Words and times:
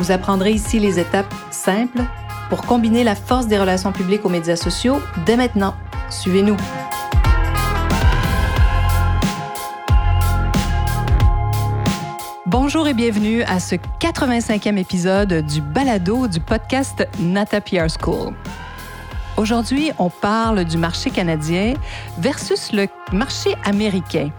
Vous 0.00 0.12
apprendrez 0.12 0.52
ici 0.52 0.78
les 0.78 0.98
étapes 0.98 1.34
simples 1.50 2.00
pour 2.48 2.62
combiner 2.62 3.04
la 3.04 3.14
force 3.14 3.48
des 3.48 3.58
relations 3.58 3.92
publiques 3.92 4.24
aux 4.24 4.30
médias 4.30 4.56
sociaux 4.56 4.98
dès 5.26 5.36
maintenant. 5.36 5.74
Suivez-nous. 6.08 6.56
Bonjour 12.46 12.88
et 12.88 12.94
bienvenue 12.94 13.42
à 13.42 13.60
ce 13.60 13.74
85e 13.74 14.78
épisode 14.78 15.44
du 15.44 15.60
balado 15.60 16.28
du 16.28 16.40
podcast 16.40 17.06
Nata 17.18 17.60
PR 17.60 17.88
School. 17.90 18.32
Aujourd'hui, 19.36 19.92
on 19.98 20.08
parle 20.08 20.64
du 20.64 20.78
marché 20.78 21.10
canadien 21.10 21.74
versus 22.16 22.72
le 22.72 22.86
marché 23.12 23.54
américain. 23.66 24.30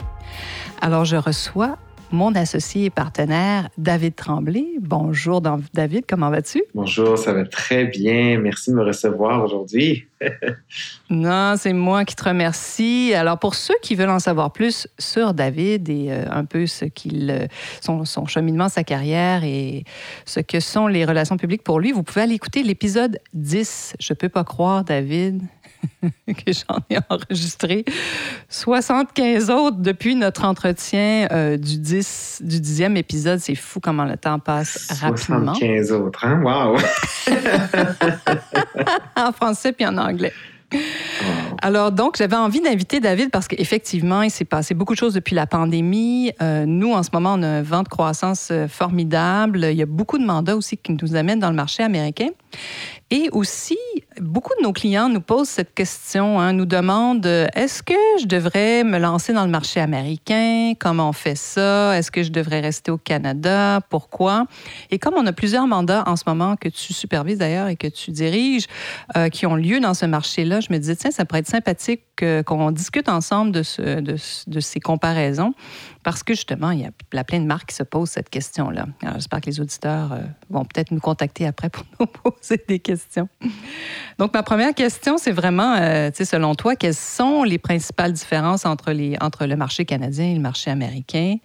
Alors, 0.82 1.06
je 1.06 1.18
reçois 1.18 1.78
mon 2.12 2.36
associé 2.36 2.86
et 2.86 2.90
partenaire, 2.90 3.70
David 3.78 4.16
Tremblay. 4.16 4.66
Bonjour, 4.80 5.42
David, 5.74 6.06
comment 6.08 6.30
vas-tu? 6.30 6.64
Bonjour, 6.74 7.18
ça 7.18 7.34
va 7.34 7.46
très 7.46 7.86
bien. 7.86 8.40
Merci 8.40 8.72
de 8.72 8.76
me 8.76 8.84
recevoir 8.84 9.44
aujourd'hui. 9.44 10.08
non, 11.10 11.56
c'est 11.58 11.74
moi 11.74 12.06
qui 12.06 12.16
te 12.16 12.24
remercie. 12.24 13.14
Alors, 13.16 13.40
pour 13.40 13.56
ceux 13.56 13.76
qui 13.82 13.96
veulent 13.96 14.10
en 14.10 14.20
savoir 14.20 14.52
plus 14.52 14.88
sur 15.00 15.34
David 15.34 15.90
et 15.90 16.08
euh, 16.10 16.26
un 16.30 16.46
peu 16.46 16.68
ce 16.68 16.86
qu'il, 16.86 17.32
euh, 17.32 17.48
son, 17.82 18.06
son, 18.06 18.26
cheminement, 18.26 18.70
sa 18.70 18.84
carrière 18.84 19.44
et 19.44 19.84
ce 20.26 20.40
que 20.40 20.60
sont 20.60 20.88
les 20.88 21.06
relations 21.06 21.38
publiques 21.38 21.64
pour 21.64 21.80
lui, 21.80 21.92
vous 21.92 22.04
pouvez 22.04 22.22
aller 22.22 22.36
écouter 22.36 22.64
l'épisode 22.64 23.20
10. 23.34 23.96
Je 24.00 24.14
peux 24.14 24.30
pas 24.30 24.44
croire, 24.44 24.84
David, 24.84 25.42
que 26.28 26.52
j'en 26.52 26.80
ai 26.90 26.98
enregistré 27.10 27.86
75 28.50 29.50
autres 29.50 29.78
depuis 29.78 30.16
notre 30.16 30.46
entretien 30.46 31.28
euh, 31.32 31.58
du, 31.58 31.78
10, 31.78 32.42
du 32.44 32.60
10e 32.60 32.96
épisode. 32.96 33.40
C'est 33.40 33.56
fou 33.56 33.80
comment 33.80 34.06
le 34.06 34.18
temps 34.18 34.40
passe 34.40 34.88
rapidement. 35.02 35.54
75 35.54 35.92
autres, 35.92 36.26
hein? 36.26 36.42
Wow! 36.44 36.78
en 39.16 39.32
français 39.32 39.72
puis 39.74 39.86
en 39.86 39.98
anglais. 39.98 40.34
Alors, 41.62 41.92
donc, 41.92 42.18
j'avais 42.18 42.36
envie 42.36 42.62
d'inviter 42.62 43.00
David 43.00 43.30
parce 43.30 43.48
qu'effectivement, 43.48 44.22
il 44.22 44.32
s'est 44.32 44.46
passé 44.46 44.74
beaucoup 44.74 44.94
de 44.94 44.98
choses 44.98 45.14
depuis 45.14 45.36
la 45.36 45.46
pandémie. 45.46 46.32
Euh, 46.42 46.66
nous, 46.66 46.94
en 46.94 47.04
ce 47.04 47.10
moment, 47.14 47.36
on 47.38 47.44
a 47.44 47.48
un 47.48 47.62
vent 47.62 47.84
de 47.84 47.90
croissance 47.90 48.50
euh, 48.52 48.68
formidable. 48.68 49.68
Il 49.70 49.78
y 49.78 49.82
a 49.82 49.86
beaucoup 49.86 50.18
de 50.18 50.26
mandats 50.26 50.56
aussi 50.56 50.78
qui 50.78 50.94
nous 50.94 51.16
amènent 51.16 51.40
dans 51.40 51.50
le 51.50 51.56
marché 51.56 51.84
américain. 51.84 52.30
Et 53.10 53.30
aussi, 53.32 53.78
beaucoup 54.22 54.54
de 54.60 54.64
nos 54.64 54.72
clients 54.72 55.10
nous 55.10 55.20
posent 55.20 55.50
cette 55.50 55.74
question, 55.74 56.40
hein, 56.40 56.54
nous 56.54 56.66
demandent 56.66 57.26
est-ce 57.26 57.82
que 57.82 57.94
je 58.22 58.28
devrais 58.28 58.84
me 58.84 59.00
lancer 59.00 59.34
dans 59.34 59.46
le 59.46 59.52
marché 59.52 59.80
américain? 59.80 60.74
Comment 60.80 61.10
on 61.10 61.14
fait 61.14 61.36
ça? 61.36 61.98
Est-ce 61.98 62.12
que 62.12 62.22
je 62.22 62.32
devrais 62.32 62.60
rester 62.60 62.92
au 62.92 62.98
Canada? 62.98 63.82
Pourquoi? 63.90 64.46
Et 64.92 65.00
comme 65.00 65.16
on 65.18 65.26
a 65.26 65.34
plusieurs 65.34 65.66
mandats 65.66 66.04
en 66.06 66.16
ce 66.16 66.24
moment 66.28 66.56
que 66.56 66.70
tu 66.70 66.94
supervises 66.94 67.40
d'ailleurs 67.40 67.68
et 67.68 67.76
que 67.76 67.88
tu 67.88 68.12
diriges, 68.12 68.68
euh, 69.18 69.30
qui 69.30 69.48
ont 69.48 69.56
lieu 69.56 69.80
dans 69.80 69.96
ce 69.96 70.06
marché-là, 70.06 70.60
je 70.60 70.72
me 70.72 70.78
disais 70.78 70.96
tiens, 70.96 71.12
ça 71.12 71.26
pourrait 71.26 71.40
être 71.40 71.48
sympathique 71.48 72.04
qu'on 72.46 72.70
discute 72.70 73.10
ensemble 73.10 73.52
de 73.52 73.64
ces 73.64 74.80
comparaisons. 74.80 75.54
Parce 76.04 76.24
que 76.24 76.34
justement, 76.34 76.72
il 76.72 76.82
y 76.82 76.86
a 76.86 77.24
plein 77.24 77.40
de 77.40 77.46
marques 77.46 77.70
qui 77.70 77.76
se 77.76 77.84
posent 77.84 78.10
cette 78.10 78.30
question-là. 78.30 78.88
J'espère 79.16 79.42
que 79.42 79.46
les 79.46 79.60
auditeurs 79.60 80.14
euh, 80.14 80.20
vont 80.50 80.66
peut-être 80.66 80.92
nous 80.92 81.00
contacter 81.00 81.46
après 81.46 81.70
pour 81.70 81.86
nous 82.00 82.08
poser 82.08 82.64
des 82.68 82.80
questions. 82.80 83.30
Donc, 84.18 84.34
ma 84.34 84.44
première 84.44 84.74
question, 84.74 85.18
c'est 85.18 85.32
vraiment, 85.32 85.76
euh, 85.76 86.10
selon 86.14 86.56
toi, 86.56 86.76
quelles 86.76 86.94
sont 86.94 87.44
les 87.44 87.58
principales 87.58 88.14
différences 88.14 88.66
entre, 88.66 88.92
le 88.94 89.56
marché 89.56 89.86
canadien 89.86 90.26
et 90.26 90.36
le 90.36 90.42
marché 90.42 90.72
américain 90.72 91.36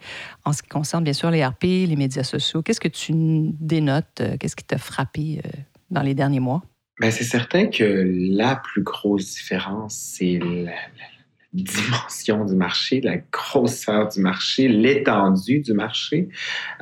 en 0.45 0.53
ce 0.53 0.61
qui 0.61 0.69
concerne, 0.69 1.03
bien 1.03 1.13
sûr, 1.13 1.31
les 1.31 1.45
RP, 1.45 1.63
les 1.63 1.95
médias 1.95 2.23
sociaux? 2.23 2.61
Qu'est-ce 2.61 2.81
que 2.81 2.87
tu 2.87 3.13
dénotes? 3.13 4.21
Euh, 4.21 4.37
qu'est-ce 4.37 4.55
qui 4.55 4.63
t'a 4.63 4.77
frappé 4.77 5.41
dans 5.89 6.01
les 6.01 6.13
derniers 6.13 6.39
mois? 6.39 6.63
Bien, 6.99 7.11
c'est 7.11 7.23
certain 7.23 7.67
que 7.67 8.03
la 8.31 8.55
plus 8.55 8.81
grosse 8.81 9.35
différence, 9.35 9.95
c'est 9.95 10.39
la 10.39 10.71
dimension 11.53 12.45
du 12.45 12.55
marché, 12.55 13.01
la 13.01 13.17
grosseur 13.31 14.09
du 14.09 14.19
marché, 14.19 14.67
l'étendue 14.67 15.59
du 15.59 15.73
marché. 15.73 16.29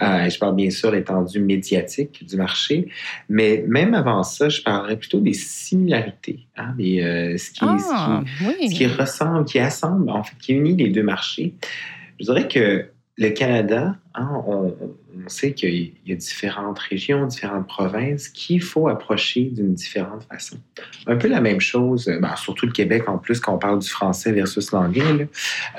Euh, 0.01 0.29
je 0.29 0.37
parle 0.39 0.55
bien 0.55 0.69
sûr 0.69 0.91
l'étendue 0.91 1.39
médiatique 1.39 2.25
du 2.25 2.35
marché, 2.35 2.89
mais 3.29 3.63
même 3.67 3.93
avant 3.93 4.23
ça, 4.23 4.49
je 4.49 4.61
parlerais 4.61 4.97
plutôt 4.97 5.19
des 5.19 5.33
similarités, 5.33 6.47
hein, 6.57 6.73
des, 6.77 7.01
euh, 7.01 7.37
ce, 7.37 7.51
qui, 7.51 7.59
ah, 7.61 8.23
ce, 8.39 8.73
qui, 8.73 8.87
ressemble, 8.87 9.45
qui 9.45 9.59
assemble, 9.59 10.09
en 10.09 10.23
fait, 10.23 10.35
qui 10.39 10.53
unit 10.53 10.75
les 10.75 10.89
deux 10.89 11.03
marchés. 11.03 11.53
Je 12.19 12.25
dirais 12.25 12.47
que 12.47 12.89
le 13.17 13.29
Canada, 13.29 13.95
hein, 14.13 14.43
on, 14.45 14.75
sait 15.27 15.53
qu'il 15.53 15.93
y 16.05 16.11
a 16.11 16.15
différentes 16.15 16.77
régions, 16.77 17.25
différentes 17.25 17.67
provinces 17.67 18.27
qu'il 18.27 18.61
faut 18.61 18.89
approcher 18.89 19.45
d'une 19.45 19.73
différente 19.73 20.23
façon. 20.25 20.57
Un 21.07 21.15
peu 21.15 21.29
la 21.29 21.39
même 21.39 21.61
chose, 21.61 22.11
ben, 22.21 22.35
surtout 22.35 22.65
le 22.65 22.73
Québec 22.73 23.07
en 23.07 23.17
plus, 23.17 23.39
quand 23.39 23.55
on 23.55 23.57
parle 23.57 23.79
du 23.79 23.87
français 23.87 24.33
versus 24.33 24.71
l'anglais. 24.71 25.29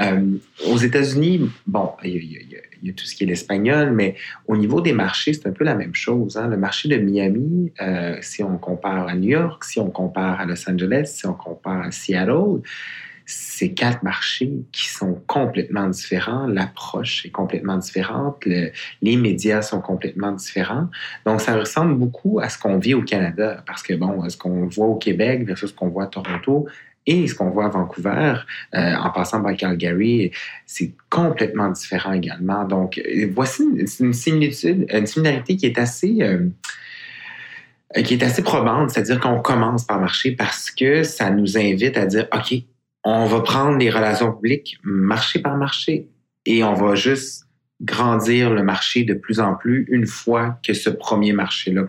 Euh, 0.01 0.39
aux 0.67 0.79
États-Unis, 0.79 1.51
bon, 1.67 1.91
il 2.03 2.25
y, 2.25 2.91
a, 2.91 2.93
tout 2.95 3.05
ce 3.05 3.15
qui 3.15 3.25
est 3.25 3.27
l'espagnol, 3.27 3.93
mais 3.93 4.17
au 4.47 4.57
niveau 4.57 4.81
des 4.81 4.93
marchés, 4.93 5.35
c'est 5.35 5.47
un 5.47 5.53
peu 5.53 5.65
la 5.65 5.75
même 5.75 5.95
chose. 5.95 6.39
Hein. 6.39 6.49
Le 6.49 6.57
marché 6.57 6.89
de 6.89 6.97
Miami, 6.97 7.73
euh, 7.83 8.17
si 8.23 8.43
on 8.43 8.57
compare 8.57 9.07
à 9.07 9.15
New 9.15 9.29
York, 9.29 9.65
si 9.65 9.79
on 9.79 9.91
compare 9.91 10.41
à 10.41 10.47
Los 10.47 10.69
Angeles, 10.69 11.13
si 11.15 11.27
on 11.27 11.35
compare 11.35 11.83
à 11.83 11.91
Seattle, 11.91 12.63
ces 13.27 13.75
quatre 13.75 14.05
marchés 14.05 14.53
qui 14.71 14.87
sont 14.87 15.21
complètement 15.27 15.89
différents. 15.89 16.47
L'approche 16.47 17.27
est 17.27 17.31
complètement 17.31 17.77
différente. 17.77 18.45
les 18.47 19.17
médias 19.17 19.63
sont 19.63 19.81
complètement 19.81 20.33
différents. 20.33 20.89
Donc, 21.27 21.41
ça 21.41 21.57
ressemble 21.57 21.97
beaucoup 21.97 22.39
à 22.41 22.49
ce 22.49 22.57
qu'on 22.57 22.79
vit 22.79 22.95
au 22.95 23.03
Canada 23.03 23.63
parce 23.67 23.83
que, 23.83 23.95
bon, 23.95 24.29
ce 24.29 24.37
qu'on 24.37 24.69
voit 24.69 24.87
au 24.87 24.97
Québec 24.97 25.45
versus 25.45 25.71
ce 25.71 25.75
qu'on 25.75 25.89
voit 25.89 26.05
à 26.05 26.07
Toronto, 26.07 26.67
et 27.07 27.27
ce 27.29 27.35
qu'on 27.35 27.51
voit 27.51 27.67
à 27.67 27.69
Vancouver, 27.69 28.35
euh, 28.75 28.95
en 28.95 29.11
passant 29.11 29.43
par 29.43 29.55
Calgary, 29.57 30.33
c'est 30.67 30.93
complètement 31.09 31.71
différent 31.71 32.13
également. 32.13 32.65
Donc, 32.65 33.01
voici 33.33 33.63
une, 33.99 34.13
similitude, 34.13 34.87
une 34.93 35.07
similarité 35.07 35.57
qui 35.57 35.67
est 35.67 35.79
assez, 35.79 36.17
euh, 36.21 36.49
qui 38.03 38.15
est 38.15 38.23
assez 38.25 38.43
probante, 38.43 38.91
c'est-à-dire 38.91 39.21
qu'on 39.21 39.41
commence 39.41 39.85
par 39.85 40.01
marcher 40.01 40.33
parce 40.33 40.71
que 40.71 41.05
ça 41.05 41.31
nous 41.31 41.57
invite 41.57 41.97
à 41.97 42.07
dire, 42.07 42.27
OK, 42.35 42.65
on 43.09 43.27
va 43.27 43.41
prendre 43.41 43.79
les 43.79 43.89
relations 43.89 44.33
publiques 44.33 44.79
marché 44.83 45.39
par 45.39 45.57
marché 45.57 46.09
et 46.45 46.65
on 46.65 46.75
va 46.75 46.97
juste 46.97 47.47
grandir 47.81 48.51
le 48.51 48.65
marché 48.65 49.05
de 49.05 49.15
plus 49.15 49.39
en 49.39 49.55
plus 49.55 49.87
une 49.89 50.07
fois 50.07 50.59
que 50.67 50.75
ce 50.75 50.91
premier 50.91 51.33
marché-là, 51.33 51.87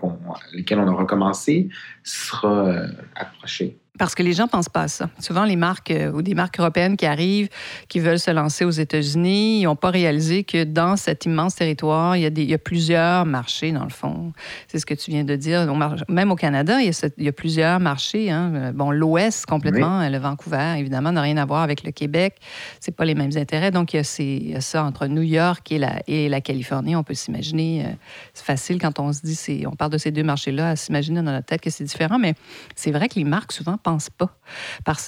lequel 0.54 0.78
on 0.78 0.88
a 0.88 0.92
recommencé, 0.92 1.70
sera 2.04 2.68
euh, 2.68 2.88
approché. 3.16 3.80
Parce 3.98 4.16
que 4.16 4.24
les 4.24 4.34
gens 4.34 4.44
ne 4.44 4.50
pensent 4.50 4.70
pas 4.70 4.84
à 4.84 4.88
ça. 4.88 5.10
Souvent, 5.20 5.46
les 5.46 5.56
marques 5.56 5.92
euh, 5.92 6.12
ou 6.12 6.22
des 6.22 6.36
marques 6.36 6.60
européennes 6.60 6.98
qui 6.98 7.06
arrivent, 7.06 7.50
qui 7.88 8.00
veulent 8.00 8.20
se 8.20 8.32
lancer 8.32 8.66
aux 8.66 8.72
États-Unis, 8.72 9.62
ils 9.62 9.64
n'ont 9.64 9.76
pas 9.76 9.90
réalisé 9.90 10.44
que 10.44 10.64
dans 10.64 10.96
cet 10.98 11.26
immense 11.26 11.56
territoire, 11.56 12.16
il 12.16 12.24
y, 12.24 12.26
a 12.26 12.30
des, 12.30 12.44
il 12.44 12.50
y 12.50 12.54
a 12.54 12.58
plusieurs 12.58 13.26
marchés, 13.26 13.72
dans 13.72 13.84
le 13.84 13.90
fond. 13.90 14.34
C'est 14.68 14.80
ce 14.80 14.86
que 14.86 14.94
tu 14.94 15.12
viens 15.12 15.24
de 15.24 15.36
dire. 15.36 15.68
Même 16.10 16.32
au 16.32 16.36
Canada, 16.36 16.80
il 16.80 16.88
y 16.88 16.90
a, 16.90 17.10
il 17.18 17.24
y 17.24 17.28
a 17.28 17.32
plusieurs 17.32 17.80
marchés. 17.80 18.30
Hein. 18.30 18.72
Bon, 18.74 18.92
l'Ouest, 18.92 19.46
complètement, 19.46 20.08
le 20.08 20.18
Vancouver, 20.18 20.76
évidemment, 20.78 21.12
n'a 21.12 21.22
rien 21.22 21.38
à 21.38 21.46
voir 21.46 21.62
avec 21.62 21.84
le 21.84 21.92
Québec. 21.92 22.36
C'est 22.80 22.96
pas 22.96 23.06
les 23.06 23.16
mêmes 23.16 23.36
intérêts. 23.36 23.72
Donc, 23.72 23.94
il 23.94 23.98
y 23.98 24.00
a, 24.00 24.16
il 24.20 24.52
y 24.52 24.56
a 24.56 24.62
ça 24.62 24.84
entre 24.84 25.08
New 25.08 25.22
York 25.22 25.72
et 25.72 25.78
la, 25.78 26.02
et 26.08 26.30
la 26.30 26.42
Californie. 26.42 26.96
On 26.96 27.04
peut 27.04 27.14
s'imaginer, 27.14 27.86
euh, 27.86 27.90
c'est 28.34 28.46
facile 28.46 28.80
quand 28.80 29.00
on 29.00 29.12
se 29.14 29.22
dit, 29.22 29.66
on 29.66 29.76
parle 29.76 29.92
de 29.92 29.98
ces 29.98 30.12
deux 30.12 30.24
marchés-là, 30.24 30.72
à 30.72 30.76
s'imaginer 30.76 31.22
dans 31.22 31.32
notre 31.32 31.46
tête 31.46 31.62
que 31.62 31.70
c'est 31.70 31.84
différent. 31.84 32.20
Mais 32.20 32.36
c'est 32.76 32.92
vrai 32.92 33.10
que 33.10 33.16
les 33.16 33.24
marques, 33.24 33.52
souvent, 33.52 33.78
pas 34.18 34.38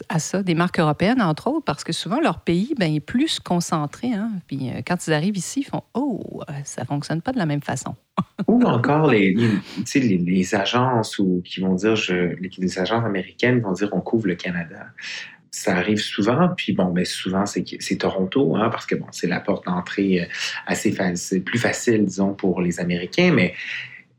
à 0.09 0.19
ça, 0.19 0.43
des 0.43 0.55
marques 0.55 0.79
européennes, 0.79 1.21
entre 1.21 1.47
autres, 1.47 1.65
parce 1.65 1.83
que 1.83 1.93
souvent, 1.93 2.19
leur 2.19 2.41
pays 2.41 2.73
ben, 2.77 2.93
est 2.93 2.99
plus 2.99 3.39
concentré. 3.39 4.13
Hein. 4.13 4.31
Puis 4.47 4.69
euh, 4.69 4.81
quand 4.85 5.07
ils 5.07 5.13
arrivent 5.13 5.37
ici, 5.37 5.61
ils 5.61 5.69
font 5.69 5.83
Oh, 5.93 6.41
euh, 6.49 6.53
ça 6.63 6.85
fonctionne 6.85 7.21
pas 7.21 7.31
de 7.31 7.37
la 7.37 7.45
même 7.45 7.61
façon. 7.61 7.95
ou 8.47 8.63
encore 8.63 9.09
les, 9.09 9.33
les, 9.95 10.17
les, 10.17 10.55
agences 10.55 11.19
ou, 11.19 11.41
qui 11.45 11.61
vont 11.61 11.75
dire, 11.75 11.95
les, 12.39 12.79
agences 12.79 13.05
américaines 13.05 13.61
vont 13.61 13.71
dire 13.71 13.89
on 13.93 14.01
couvre 14.01 14.27
le 14.27 14.35
Canada 14.35 14.87
ça 15.51 15.75
arrive 15.75 15.97
souvent. 15.97 16.49
Puis 16.55 16.73
bon, 16.73 16.89
mais 16.89 17.01
ben, 17.01 17.05
souvent, 17.05 17.45
c'est, 17.47 17.65
c'est 17.79 17.97
Toronto, 17.97 18.55
hein, 18.55 18.69
parce 18.69 18.85
que 18.85 18.93
bon, 18.93 19.07
c'est 19.11 19.27
la 19.27 19.39
porte 19.39 19.65
d'entrée 19.65 20.21
euh, 20.21 20.25
assez 20.67 20.91
facile, 20.91 21.43
plus 21.43 21.57
facile, 21.57 22.05
disons, 22.05 22.35
pour 22.35 22.61
les 22.61 22.79
Américains. 22.79 23.31
Mais 23.33 23.55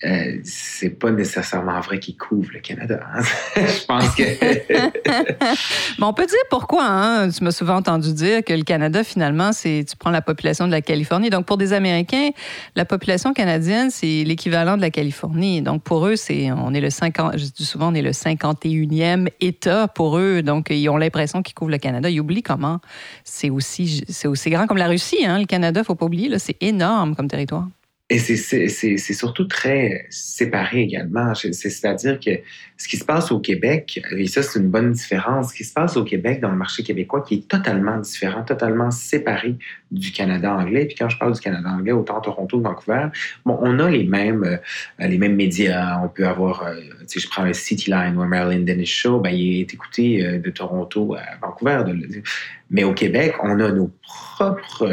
euh, 0.03 0.39
c'est 0.45 0.99
pas 0.99 1.11
nécessairement 1.11 1.79
vrai 1.81 1.99
qu'il 1.99 2.17
couvre 2.17 2.49
le 2.55 2.61
Canada. 2.61 3.01
Hein. 3.15 3.23
je 3.57 3.85
pense 3.85 4.15
que. 4.15 5.99
bon, 6.01 6.07
on 6.07 6.15
peut 6.15 6.25
dire 6.25 6.39
pourquoi. 6.49 6.87
Hein? 6.87 7.29
Tu 7.29 7.45
m'as 7.45 7.51
souvent 7.51 7.77
entendu 7.77 8.15
dire 8.15 8.43
que 8.43 8.55
le 8.55 8.63
Canada, 8.63 9.05
finalement, 9.05 9.53
c'est 9.53 9.85
tu 9.87 9.97
prends 9.97 10.11
la 10.11 10.23
population 10.23 10.67
de 10.67 10.73
la 10.73 10.81
Californie. 10.81 11.29
Donc, 11.29 11.45
pour 11.45 11.59
des 11.59 11.75
Américains, 11.75 12.31
la 12.77 12.87
population 12.87 13.35
canadienne, 13.35 13.91
c'est 13.91 14.25
l'équivalent 14.25 14.79
de 14.79 14.83
la 14.83 14.91
Californie. 14.91 15.61
Donc, 15.61 15.83
pour 15.83 16.07
eux, 16.07 16.17
c'est 16.17 16.51
on 16.51 16.73
est 16.73 16.81
le 16.81 16.91
50, 16.91 17.37
je 17.37 17.45
dis 17.45 17.67
souvent, 17.67 17.93
on 17.93 17.95
est 17.95 18.03
le 18.03 18.13
51e 18.13 19.29
État 19.43 19.87
pour 19.87 20.17
eux. 20.17 20.41
Donc, 20.41 20.69
ils 20.71 20.89
ont 20.89 20.97
l'impression 20.97 21.43
qu'ils 21.43 21.55
couvrent 21.55 21.73
le 21.73 21.79
Canada. 21.79 22.09
Ils 22.09 22.21
oublient 22.21 22.43
comment 22.43 22.81
c'est 23.23 23.51
aussi, 23.51 24.03
aussi 24.25 24.51
grand 24.51 24.67
comme 24.67 24.79
la 24.79 24.89
Russie. 24.89 25.27
Hein? 25.27 25.41
Le 25.41 25.47
Canada, 25.47 25.85
faut 25.85 25.95
pas 25.95 26.07
oublier, 26.07 26.39
c'est 26.39 26.57
énorme 26.63 27.15
comme 27.15 27.29
territoire. 27.29 27.67
Et 28.13 28.19
c'est 28.19 28.99
surtout 29.15 29.45
très 29.45 30.05
séparé 30.11 30.81
également. 30.81 31.33
C'est-à-dire 31.35 32.19
que 32.19 32.31
ce 32.77 32.89
qui 32.89 32.97
se 32.97 33.05
passe 33.05 33.31
au 33.31 33.39
Québec, 33.39 34.03
et 34.11 34.27
ça 34.27 34.43
c'est 34.43 34.59
une 34.59 34.69
bonne 34.69 34.91
différence, 34.91 35.51
ce 35.51 35.55
qui 35.55 35.63
se 35.63 35.73
passe 35.73 35.97
au 35.97 36.03
Québec 36.03 36.41
dans 36.41 36.51
le 36.51 36.57
marché 36.57 36.83
québécois 36.83 37.23
qui 37.23 37.35
est 37.37 37.49
totalement 37.49 37.99
différent, 37.99 38.43
totalement 38.43 38.91
séparé 38.91 39.55
du 39.93 40.11
Canada 40.11 40.53
anglais. 40.53 40.87
Puis 40.87 40.97
quand 40.97 41.09
je 41.09 41.19
parle 41.19 41.35
du 41.35 41.41
Canada 41.41 41.69
anglais, 41.69 41.93
autant 41.93 42.21
Toronto 42.21 42.61
Vancouver, 42.61 43.07
bon, 43.45 43.57
on 43.61 43.79
a 43.79 43.89
les 43.89 44.03
mêmes, 44.03 44.43
euh, 44.43 45.07
les 45.07 45.19
mêmes 45.19 45.37
médias. 45.37 46.01
On 46.03 46.09
peut 46.09 46.27
avoir, 46.27 46.65
euh, 46.65 46.75
si 47.07 47.21
je 47.21 47.29
prends 47.29 47.45
un 47.45 47.53
Cityline 47.53 48.17
ou 48.17 48.23
un 48.23 48.27
Marilyn 48.27 48.65
Dennis 48.65 48.87
Show, 48.87 49.21
ben, 49.21 49.31
il 49.31 49.61
est 49.61 49.73
écouté 49.73 50.27
euh, 50.27 50.39
de 50.41 50.51
Toronto 50.51 51.15
à 51.15 51.37
Vancouver. 51.41 51.85
mais 52.71 52.83
au 52.83 52.93
Québec, 52.93 53.35
on 53.45 53.61
a 53.61 53.71
nos 53.71 53.93
propres 54.03 54.89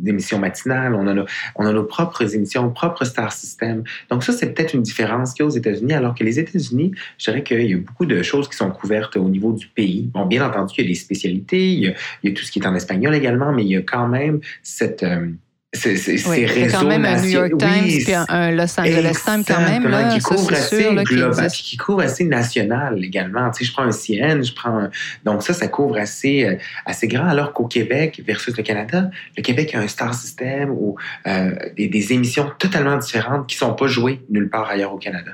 d'émissions 0.00 0.38
matinales, 0.38 0.94
on 0.94 1.06
a, 1.06 1.24
on 1.56 1.66
a 1.66 1.72
nos 1.72 1.84
propres 1.84 2.34
émissions, 2.34 2.62
nos 2.62 2.70
propres 2.70 3.04
star 3.04 3.32
systems. 3.32 3.84
Donc 4.10 4.24
ça, 4.24 4.32
c'est 4.32 4.52
peut-être 4.52 4.74
une 4.74 4.82
différence 4.82 5.32
qu'il 5.34 5.42
y 5.42 5.44
a 5.44 5.46
aux 5.46 5.54
États-Unis, 5.54 5.92
alors 5.92 6.14
que 6.14 6.24
les 6.24 6.38
États-Unis, 6.38 6.92
je 7.18 7.30
dirais 7.30 7.42
qu'il 7.42 7.70
y 7.70 7.74
a 7.74 7.78
beaucoup 7.78 8.06
de 8.06 8.22
choses 8.22 8.48
qui 8.48 8.56
sont 8.56 8.70
couvertes 8.70 9.16
au 9.16 9.28
niveau 9.28 9.52
du 9.52 9.66
pays. 9.68 10.10
Bon, 10.12 10.26
bien 10.26 10.46
entendu, 10.46 10.74
il 10.78 10.84
y 10.84 10.86
a 10.86 10.88
des 10.88 10.94
spécialités, 10.94 11.72
il 11.72 11.94
y 12.24 12.28
a, 12.28 12.32
tout 12.32 12.42
ce 12.42 12.50
qui 12.50 12.58
est 12.58 12.66
en 12.66 12.74
espagnol 12.74 13.14
également, 13.14 13.52
mais 13.52 13.64
il 13.64 13.70
y 13.70 13.76
a 13.76 13.82
quand 13.82 14.08
même 14.08 14.40
cette... 14.62 15.02
Euh, 15.02 15.28
c'est 15.72 16.26
oui, 16.26 16.46
réseaux 16.46 16.78
quand 16.78 16.86
même 16.86 17.04
un 17.04 17.20
New 17.22 17.28
York 17.28 17.52
Times 17.56 17.84
puis 17.86 18.12
un 18.12 18.50
Los 18.50 18.80
Angeles 18.80 19.16
Times 19.24 19.44
quand 19.46 19.60
même 19.60 19.86
là, 19.86 20.08
qui 20.08 20.18
couvre 20.18 20.52
assez 20.52 20.82
sûr, 20.82 20.94
global, 21.04 21.48
qui, 21.48 21.76
couvre 21.76 22.00
assez 22.00 22.24
national 22.24 23.04
également. 23.04 23.50
Tu 23.52 23.60
sais, 23.60 23.64
je 23.66 23.72
prends 23.72 23.84
un 23.84 23.92
CN, 23.92 24.42
je 24.42 24.52
prends 24.52 24.76
un... 24.76 24.90
donc 25.24 25.44
ça, 25.44 25.54
ça 25.54 25.68
couvre 25.68 25.96
assez 25.96 26.44
euh, 26.44 26.56
assez 26.86 27.06
grand. 27.06 27.28
Alors 27.28 27.52
qu'au 27.52 27.66
Québec 27.66 28.20
versus 28.26 28.56
le 28.56 28.64
Canada, 28.64 29.10
le 29.36 29.42
Québec 29.42 29.72
a 29.76 29.78
un 29.78 29.86
star 29.86 30.12
system 30.12 30.70
ou 30.70 30.96
euh, 31.28 31.54
des, 31.76 31.86
des, 31.86 32.12
émissions 32.12 32.50
totalement 32.58 32.96
différentes 32.96 33.46
qui 33.46 33.56
sont 33.56 33.74
pas 33.74 33.86
jouées 33.86 34.22
nulle 34.28 34.50
part 34.50 34.68
ailleurs 34.68 34.92
au 34.92 34.98
Canada. 34.98 35.32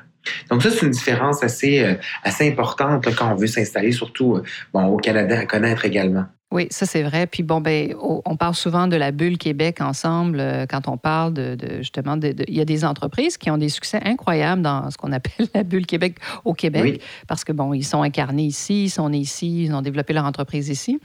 Donc 0.51 0.63
ça, 0.63 0.71
c'est 0.71 0.85
une 0.85 0.91
différence 0.91 1.43
assez, 1.43 1.81
euh, 1.81 1.95
assez 2.25 2.47
importante 2.47 3.07
quand 3.15 3.33
on 3.33 3.37
veut 3.37 3.47
s'installer, 3.47 3.93
surtout 3.93 4.43
bon, 4.75 4.85
au 4.85 4.99
Canada, 4.99 5.39
à 5.39 5.47
connaître 5.47 5.87
également. 5.87 6.27
Oui, 6.53 6.69
ça 6.71 6.87
c'est 6.87 7.03
vrai. 7.03 7.27
Puis 7.27 7.43
bon, 7.43 7.61
ben, 7.61 7.95
on 8.01 8.37
parle 8.37 8.55
souvent 8.55 8.87
de 8.87 8.95
la 8.95 9.11
bulle 9.11 9.37
Québec 9.37 9.81
ensemble 9.81 10.39
euh, 10.39 10.65
quand 10.67 10.87
on 10.87 10.97
parle 10.97 11.35
de, 11.35 11.57
justement, 11.79 12.17
de, 12.17 12.35
il 12.47 12.55
y 12.55 12.61
a 12.61 12.65
des 12.65 12.85
entreprises 12.85 13.37
qui 13.37 13.51
ont 13.51 13.59
des 13.59 13.69
succès 13.69 13.99
incroyables 14.05 14.63
dans 14.63 14.89
ce 14.91 14.97
qu'on 14.97 15.11
appelle 15.11 15.49
la 15.55 15.65
bulle 15.65 15.87
Québec 15.87 16.19
au 16.45 16.55
Québec, 16.55 17.03
parce 17.27 17.43
que 17.43 17.53
bon, 17.53 17.75
ils 17.75 17.85
sont 17.85 18.03
incarnés 18.03 18.45
ici, 18.45 18.85
ils 18.85 18.91
sont 18.91 19.09
nés 19.09 19.19
ici, 19.19 19.65
ils 19.65 19.75
ont 19.75 19.83
développé 19.83 20.13
leur 20.13 20.25
entreprise 20.25 20.69
ici. 20.69 21.01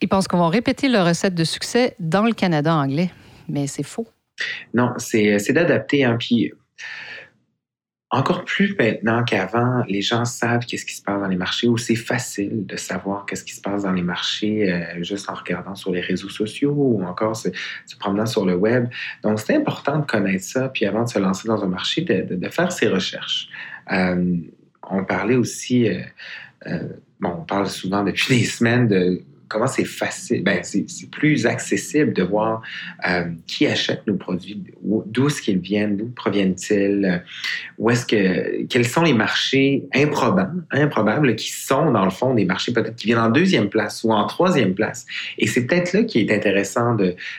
Ils 0.00 0.08
pensent 0.08 0.28
qu'on 0.28 0.38
va 0.38 0.48
répéter 0.48 0.88
leur 0.88 1.06
recette 1.06 1.34
de 1.34 1.44
succès 1.44 1.96
dans 1.98 2.24
le 2.24 2.32
Canada 2.32 2.74
anglais, 2.74 3.10
mais 3.48 3.66
c'est 3.66 3.82
faux. 3.82 4.06
Non, 4.74 4.92
c'est 4.98 5.52
d'adapter. 5.52 6.04
Hein, 6.04 6.16
puis 6.18 6.52
encore 8.14 8.44
plus 8.44 8.76
maintenant 8.78 9.24
qu'avant, 9.24 9.82
les 9.88 10.00
gens 10.00 10.24
savent 10.24 10.64
qu'est-ce 10.66 10.84
qui 10.84 10.94
se 10.94 11.02
passe 11.02 11.20
dans 11.20 11.26
les 11.26 11.36
marchés 11.36 11.68
ou 11.68 11.76
c'est 11.76 11.96
facile 11.96 12.64
de 12.64 12.76
savoir 12.76 13.26
qu'est-ce 13.26 13.44
qui 13.44 13.54
se 13.54 13.60
passe 13.60 13.82
dans 13.82 13.92
les 13.92 14.02
marchés 14.02 14.72
euh, 14.72 15.02
juste 15.02 15.28
en 15.28 15.34
regardant 15.34 15.74
sur 15.74 15.90
les 15.90 16.00
réseaux 16.00 16.28
sociaux 16.28 16.74
ou 16.76 17.04
encore 17.04 17.34
se, 17.34 17.48
promenant 17.98 18.26
sur 18.26 18.46
le 18.46 18.54
web. 18.54 18.88
Donc, 19.22 19.40
c'est 19.40 19.56
important 19.56 19.98
de 19.98 20.06
connaître 20.06 20.44
ça, 20.44 20.68
puis 20.68 20.86
avant 20.86 21.02
de 21.02 21.08
se 21.08 21.18
lancer 21.18 21.48
dans 21.48 21.62
un 21.64 21.68
marché, 21.68 22.02
de, 22.02 22.48
faire 22.48 22.70
ses 22.70 22.88
recherches. 22.88 23.48
Euh, 23.90 24.36
on 24.88 25.04
parlait 25.04 25.36
aussi, 25.36 25.88
euh, 25.88 26.78
bon, 27.20 27.36
on 27.40 27.44
parle 27.44 27.68
souvent 27.68 28.04
depuis 28.04 28.38
des 28.38 28.44
semaines 28.44 28.86
de 28.86 29.22
comment 29.54 29.68
c'est 29.68 29.84
facile, 29.84 30.42
ben, 30.42 30.60
c'est 30.62 31.10
plus 31.10 31.46
accessible 31.46 32.12
de 32.12 32.24
voir 32.24 32.60
euh, 33.08 33.26
qui 33.46 33.68
achète 33.68 34.04
nos 34.08 34.16
produits, 34.16 34.60
d'où 34.82 35.28
est-ce 35.28 35.40
qu'ils 35.40 35.60
viennent, 35.60 35.96
d'où 35.96 36.06
proviennent-ils, 36.08 37.22
où 37.78 37.88
est-ce 37.88 38.04
que, 38.04 38.64
quels 38.64 38.84
sont 38.84 39.02
les 39.02 39.12
marchés 39.12 39.84
improbables, 39.94 40.64
improbables 40.72 41.36
qui 41.36 41.52
sont 41.52 41.92
dans 41.92 42.04
le 42.04 42.10
fond 42.10 42.34
des 42.34 42.44
marchés 42.44 42.72
peut-être 42.72 42.96
qui 42.96 43.06
viennent 43.06 43.20
en 43.20 43.30
deuxième 43.30 43.68
place 43.68 44.02
ou 44.02 44.10
en 44.10 44.26
troisième 44.26 44.74
place. 44.74 45.06
Et 45.38 45.46
c'est 45.46 45.66
peut-être 45.66 45.92
là 45.92 46.02
qui 46.02 46.18
est 46.18 46.34
intéressant 46.34 46.96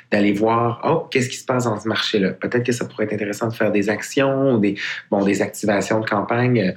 d'aller 0.10 0.32
voir, 0.32 0.80
oh, 0.86 1.08
qu'est-ce 1.12 1.28
qui 1.28 1.38
se 1.38 1.46
passe 1.46 1.66
dans 1.66 1.78
ce 1.78 1.88
marché-là? 1.90 2.32
Peut-être 2.32 2.64
que 2.64 2.72
ça 2.72 2.86
pourrait 2.86 3.04
être 3.04 3.14
intéressant 3.14 3.50
de 3.50 3.54
faire 3.54 3.74
des 3.74 3.90
actions, 3.90 4.58
des, 4.58 4.76
bon, 5.12 5.26
des 5.26 5.42
activations 5.42 6.00
de 6.00 6.06
campagne, 6.06 6.62
euh, 6.62 6.72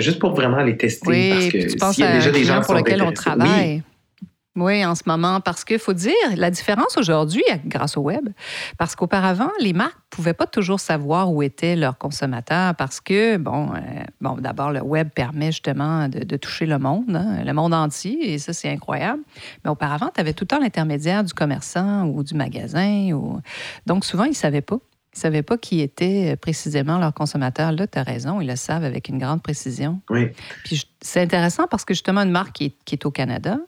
juste 0.00 0.18
pour 0.18 0.34
vraiment 0.34 0.62
les 0.62 0.78
tester. 0.78 1.10
Oui, 1.10 1.28
parce 1.30 1.48
que 1.48 1.94
s'il 1.94 2.04
y 2.04 2.06
a 2.06 2.14
déjà 2.14 2.30
des 2.30 2.44
gens 2.44 2.62
pour 2.62 2.74
lesquels 2.74 3.02
on 3.02 3.12
travaille. 3.12 3.76
Oui, 3.76 3.82
en 4.60 4.94
ce 4.94 5.02
moment, 5.06 5.40
parce 5.40 5.64
qu'il 5.64 5.78
faut 5.78 5.92
dire, 5.92 6.14
la 6.36 6.50
différence 6.50 6.96
aujourd'hui, 6.96 7.42
grâce 7.64 7.96
au 7.96 8.02
web, 8.02 8.28
parce 8.78 8.94
qu'auparavant, 8.94 9.50
les 9.60 9.72
marques 9.72 9.96
ne 9.96 10.16
pouvaient 10.16 10.34
pas 10.34 10.46
toujours 10.46 10.80
savoir 10.80 11.32
où 11.32 11.42
étaient 11.42 11.76
leurs 11.76 11.98
consommateurs 11.98 12.74
parce 12.74 13.00
que, 13.00 13.36
bon, 13.36 13.70
euh, 13.74 13.78
bon 14.20 14.36
d'abord, 14.38 14.72
le 14.72 14.80
web 14.80 15.08
permet 15.10 15.46
justement 15.46 16.08
de, 16.08 16.36
toucher 16.36 16.66
le 16.66 16.78
monde, 16.78 17.16
hein, 17.16 17.44
le 17.44 17.52
monde 17.52 17.74
entier, 17.74 18.32
et 18.32 18.38
ça, 18.38 18.52
c'est 18.52 18.70
incroyable. 18.70 19.22
Mais 19.64 19.70
auparavant, 19.70 20.10
tu 20.14 20.20
avais 20.20 20.32
tout 20.32 20.44
le 20.44 20.48
temps 20.48 20.60
l'intermédiaire 20.60 21.24
du 21.24 21.32
commerçant 21.32 22.06
ou 22.06 22.22
du 22.22 22.34
magasin. 22.34 23.12
Ou... 23.12 23.40
Donc, 23.86 24.04
souvent, 24.04 24.24
ils 24.24 24.30
ne 24.30 24.34
savaient 24.34 24.60
pas. 24.60 24.78
Ne 25.18 25.22
savaient 25.22 25.42
pas 25.42 25.58
qui 25.58 25.80
était 25.80 26.32
euh, 26.32 26.36
précisément 26.36 26.98
leur 26.98 27.12
consommateur. 27.12 27.72
Là, 27.72 27.88
tu 27.88 27.98
as 27.98 28.04
raison, 28.04 28.40
ils 28.40 28.46
le 28.46 28.54
savent 28.54 28.84
avec 28.84 29.08
une 29.08 29.18
grande 29.18 29.42
précision. 29.42 30.00
Oui. 30.10 30.28
Puis 30.64 30.84
c'est 31.00 31.20
intéressant 31.20 31.66
parce 31.68 31.84
que 31.84 31.92
justement, 31.92 32.20
une 32.20 32.30
marque 32.30 32.52
qui 32.52 32.74
est, 32.92 33.04
au 33.04 33.10
Canada 33.10 33.58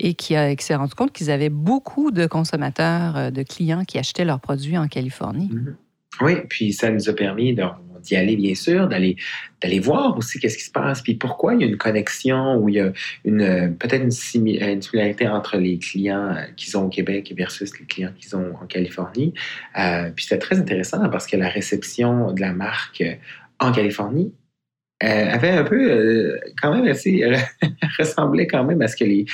et 0.00 0.14
qui, 0.14 0.34
s'est 0.58 0.74
rendu 0.74 0.94
compte 0.94 1.12
qu'ils 1.12 1.30
avaient 1.30 1.50
beaucoup 1.50 2.10
de 2.10 2.26
consommateurs, 2.26 3.16
euh, 3.16 3.30
de 3.30 3.44
clients 3.44 3.84
qui 3.84 3.98
achetaient 3.98 4.24
leurs 4.24 4.40
produits 4.40 4.76
en 4.76 4.88
Californie. 4.88 5.50
Mm-hmm. 5.52 5.74
Oui, 6.20 6.34
puis 6.48 6.72
ça 6.72 6.90
nous 6.90 7.08
a 7.08 7.12
permis 7.12 7.54
de 7.54 7.62
d'y 8.02 8.16
aller, 8.16 8.36
bien 8.36 8.54
sûr, 8.54 8.88
d'aller 8.88 9.16
d'aller 9.60 9.80
voir 9.80 10.16
aussi 10.16 10.38
qu'est-ce 10.38 10.56
qui 10.56 10.64
se 10.64 10.70
passe, 10.70 11.02
puis 11.02 11.14
pourquoi 11.14 11.54
il 11.54 11.60
y 11.60 11.64
a 11.64 11.66
une 11.66 11.76
connexion 11.76 12.56
ou 12.56 12.68
il 12.68 12.76
y 12.76 12.80
a 12.80 12.92
une 13.24 13.76
peut-être 13.76 14.04
une, 14.04 14.10
similarité 14.12 15.26
entre 15.26 15.56
les 15.56 15.78
clients 15.78 16.28
euh, 16.28 16.42
qu'ils 16.56 16.76
ont 16.76 16.84
au 16.84 16.88
Québec 16.88 17.34
versus 17.36 17.78
les 17.78 17.86
clients 17.86 18.12
qu'ils 18.18 18.36
ont 18.36 18.54
en 18.62 18.66
Californie. 18.66 19.34
Euh, 19.78 20.10
puis 20.14 20.26
c'était 20.26 20.38
très 20.38 20.58
intéressant 20.58 21.08
parce 21.10 21.26
que 21.26 21.36
la 21.36 21.48
réception 21.48 22.32
de 22.32 22.40
la 22.40 22.52
marque 22.52 23.02
en 23.58 23.72
Californie 23.72 24.32
euh, 25.04 25.30
avait 25.30 25.50
un 25.50 25.62
peu, 25.62 25.76
euh, 25.76 26.40
quand 26.60 26.74
même 26.74 26.88
assez, 26.88 27.22
ressemblait 27.98 28.48
quand 28.48 28.64
même 28.64 28.82
à 28.82 28.88
ce 28.88 28.96
que 28.96 29.04
les, 29.04 29.26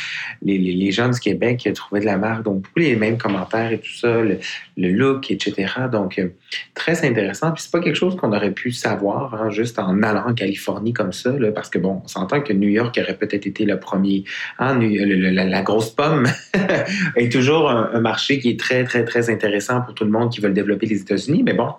les, 0.42 0.58
les, 0.58 0.90
gens 0.90 1.08
du 1.08 1.18
Québec 1.18 1.66
trouvaient 1.74 2.02
de 2.02 2.06
la 2.06 2.18
marque. 2.18 2.42
Donc, 2.42 2.56
beaucoup 2.56 2.80
les 2.80 2.96
mêmes 2.96 3.16
commentaires 3.16 3.72
et 3.72 3.78
tout 3.78 3.94
ça, 3.94 4.20
le, 4.20 4.38
look, 4.76 5.30
etc. 5.30 5.72
Donc, 5.90 6.18
euh, 6.18 6.28
très 6.74 7.06
intéressant. 7.06 7.52
Puis, 7.52 7.62
c'est 7.62 7.72
pas 7.72 7.80
quelque 7.80 7.96
chose 7.96 8.14
qu'on 8.16 8.32
aurait 8.34 8.50
pu 8.50 8.72
savoir 8.72 9.34
hein, 9.34 9.48
juste 9.48 9.78
en 9.78 10.02
allant 10.02 10.26
en 10.26 10.34
Californie 10.34 10.92
comme 10.92 11.12
ça, 11.12 11.30
là, 11.30 11.50
parce 11.50 11.70
que, 11.70 11.78
bon, 11.78 12.02
on 12.04 12.08
s'entend 12.08 12.42
que 12.42 12.52
New 12.52 12.68
York 12.68 12.98
aurait 13.02 13.16
peut-être 13.16 13.46
été 13.46 13.64
le 13.64 13.80
premier. 13.80 14.24
Hein, 14.58 14.78
la, 14.80 15.62
grosse 15.62 15.90
pomme 15.90 16.26
est 17.16 17.32
toujours 17.32 17.70
un, 17.70 17.90
un 17.94 18.00
marché 18.00 18.38
qui 18.38 18.50
est 18.50 18.60
très, 18.60 18.84
très, 18.84 19.04
très 19.04 19.30
intéressant 19.30 19.80
pour 19.80 19.94
tout 19.94 20.04
le 20.04 20.10
monde 20.10 20.30
qui 20.30 20.42
veut 20.42 20.50
développer 20.50 20.84
les 20.84 21.00
États-Unis. 21.00 21.42
Mais 21.42 21.54
bon, 21.54 21.70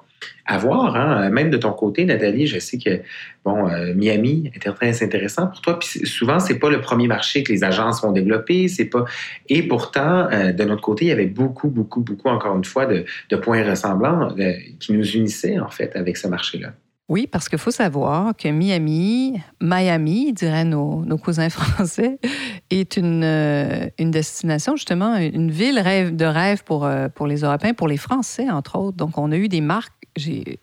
à 0.46 0.58
voir. 0.58 0.96
Hein. 0.96 1.30
Même 1.30 1.50
de 1.50 1.58
ton 1.58 1.72
côté, 1.72 2.06
Nathalie, 2.06 2.48
je 2.48 2.60
sais 2.60 2.78
que 2.78 3.02
bon, 3.44 3.68
euh, 3.68 3.94
Miami 3.96 4.52
était 4.56 4.72
très 4.72 5.04
intéressant 5.04 5.48
pour 5.48 5.62
toi. 5.62 5.80
Puis 5.80 6.06
souvent, 6.06 6.40
c'est 6.40 6.60
pas 6.60 6.70
le 6.70 6.82
premier 6.82 7.08
marché 7.08 7.44
que 7.44 7.52
les 7.52 7.64
agences 7.64 8.02
vont 8.02 8.12
développer. 8.12 8.68
C'est 8.68 8.86
pas. 8.86 9.06
Et 9.50 9.64
pourtant, 9.64 10.28
euh, 10.32 10.52
de 10.52 10.64
notre 10.64 10.82
côté, 10.82 11.06
il 11.06 11.08
y 11.10 11.12
avait 11.12 11.26
beaucoup, 11.26 11.70
beaucoup, 11.70 12.02
beaucoup, 12.02 12.30
encore 12.30 12.56
une 12.56 12.66
fois, 12.66 12.86
de, 12.86 13.06
points 13.38 13.64
ressemblants 13.68 14.34
euh, 14.40 14.54
qui 14.80 14.94
nous 14.94 15.06
unissaient 15.12 15.60
en 15.60 15.70
fait 15.70 15.96
avec 15.96 16.18
ce 16.18 16.28
marché-là. 16.28 16.74
Oui, 17.08 17.28
parce 17.28 17.50
qu'il 17.50 17.60
faut 17.60 17.72
savoir 17.72 18.36
que 18.36 18.48
Miami, 18.48 19.40
Miami, 19.62 20.34
diraient 20.34 20.66
nos, 20.66 21.06
nos 21.06 21.18
cousins 21.18 21.50
français, 21.50 22.20
est 22.72 22.98
une, 22.98 23.24
une 24.00 24.12
destination, 24.12 24.76
justement, 24.76 25.16
une 25.18 25.52
ville 25.52 25.80
rêve, 25.80 26.16
de 26.16 26.26
rêve 26.26 26.64
pour, 26.64 26.90
pour 27.14 27.28
les 27.28 27.42
Européens, 27.42 27.74
pour 27.74 27.88
les 27.88 27.98
Français, 27.98 28.50
entre 28.50 28.78
autres. 28.78 28.98
Donc, 28.98 29.20
on 29.20 29.32
a 29.32 29.38
eu 29.38 29.48
des 29.48 29.62
marques 29.62 30.06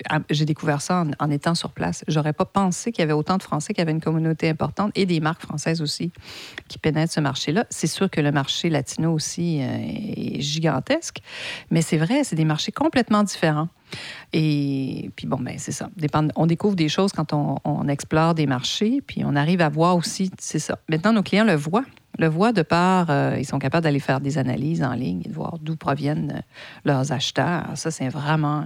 ah, 0.09 0.21
j'ai 0.31 0.47
découvert 0.47 0.81
ça 0.81 1.05
en, 1.19 1.31
étant 1.31 1.55
sur 1.55 1.73
place. 1.73 2.05
J'aurais 2.09 2.33
pas 2.33 2.47
pensé 2.47 2.91
qu'il 2.91 3.03
y 3.03 3.05
avait 3.05 3.13
autant 3.13 3.37
de 3.37 3.43
Français, 3.43 3.75
qu'il 3.75 3.81
y 3.81 3.83
avait 3.83 3.93
une 3.93 4.01
communauté 4.01 4.49
importante 4.49 4.93
et 4.95 5.05
des 5.05 5.21
marques 5.21 5.43
françaises 5.43 5.83
aussi 5.83 6.11
qui 6.69 6.79
pénètrent 6.79 7.13
ce 7.13 7.21
marché-là. 7.21 7.67
C'est 7.69 7.87
sûr 7.87 8.09
que 8.09 8.21
le 8.23 8.33
marché 8.33 8.71
latino 8.71 9.13
aussi 9.13 9.61
euh, 9.61 9.67
est 9.67 10.41
gigantesque, 10.41 11.19
mais 11.71 11.83
c'est 11.83 11.99
vrai, 11.99 12.25
c'est 12.25 12.37
des 12.37 12.47
marchés 12.47 12.73
complètement 12.73 13.23
différents. 13.25 13.69
Et 14.33 15.11
puis 15.17 15.27
bon, 15.27 15.39
ben 15.41 15.55
c'est 15.59 15.73
ça. 15.73 15.91
On 16.37 16.47
découvre 16.47 16.77
des 16.77 16.89
choses 16.89 17.13
quand 17.13 17.33
on, 17.33 17.89
explore 17.89 18.35
des 18.35 18.47
marchés, 18.47 19.03
puis 19.07 19.23
on 19.25 19.35
arrive 19.35 19.61
à 19.61 19.69
voir 19.69 19.97
aussi, 19.97 20.31
c'est 20.39 20.59
ça. 20.59 20.79
Maintenant, 20.89 21.13
nos 21.13 21.23
clients 21.23 21.45
le 21.45 21.55
voient. 21.55 21.85
Le 22.19 22.29
voient 22.29 22.53
de 22.53 22.63
par, 22.63 23.11
euh, 23.11 23.37
ils 23.39 23.45
sont 23.45 23.59
capables 23.59 23.85
d'aller 23.85 23.99
faire 23.99 24.21
des 24.21 24.37
analyses 24.37 24.83
en 24.83 24.93
ligne 24.93 25.23
et 25.25 25.29
de 25.29 25.35
voir 25.35 25.59
d'où 25.61 25.77
proviennent 25.77 26.33
euh, 26.37 26.41
leurs 26.85 27.11
acheteurs. 27.11 27.71
Ça, 27.75 27.91
c'est 27.91 28.09
vraiment 28.09 28.65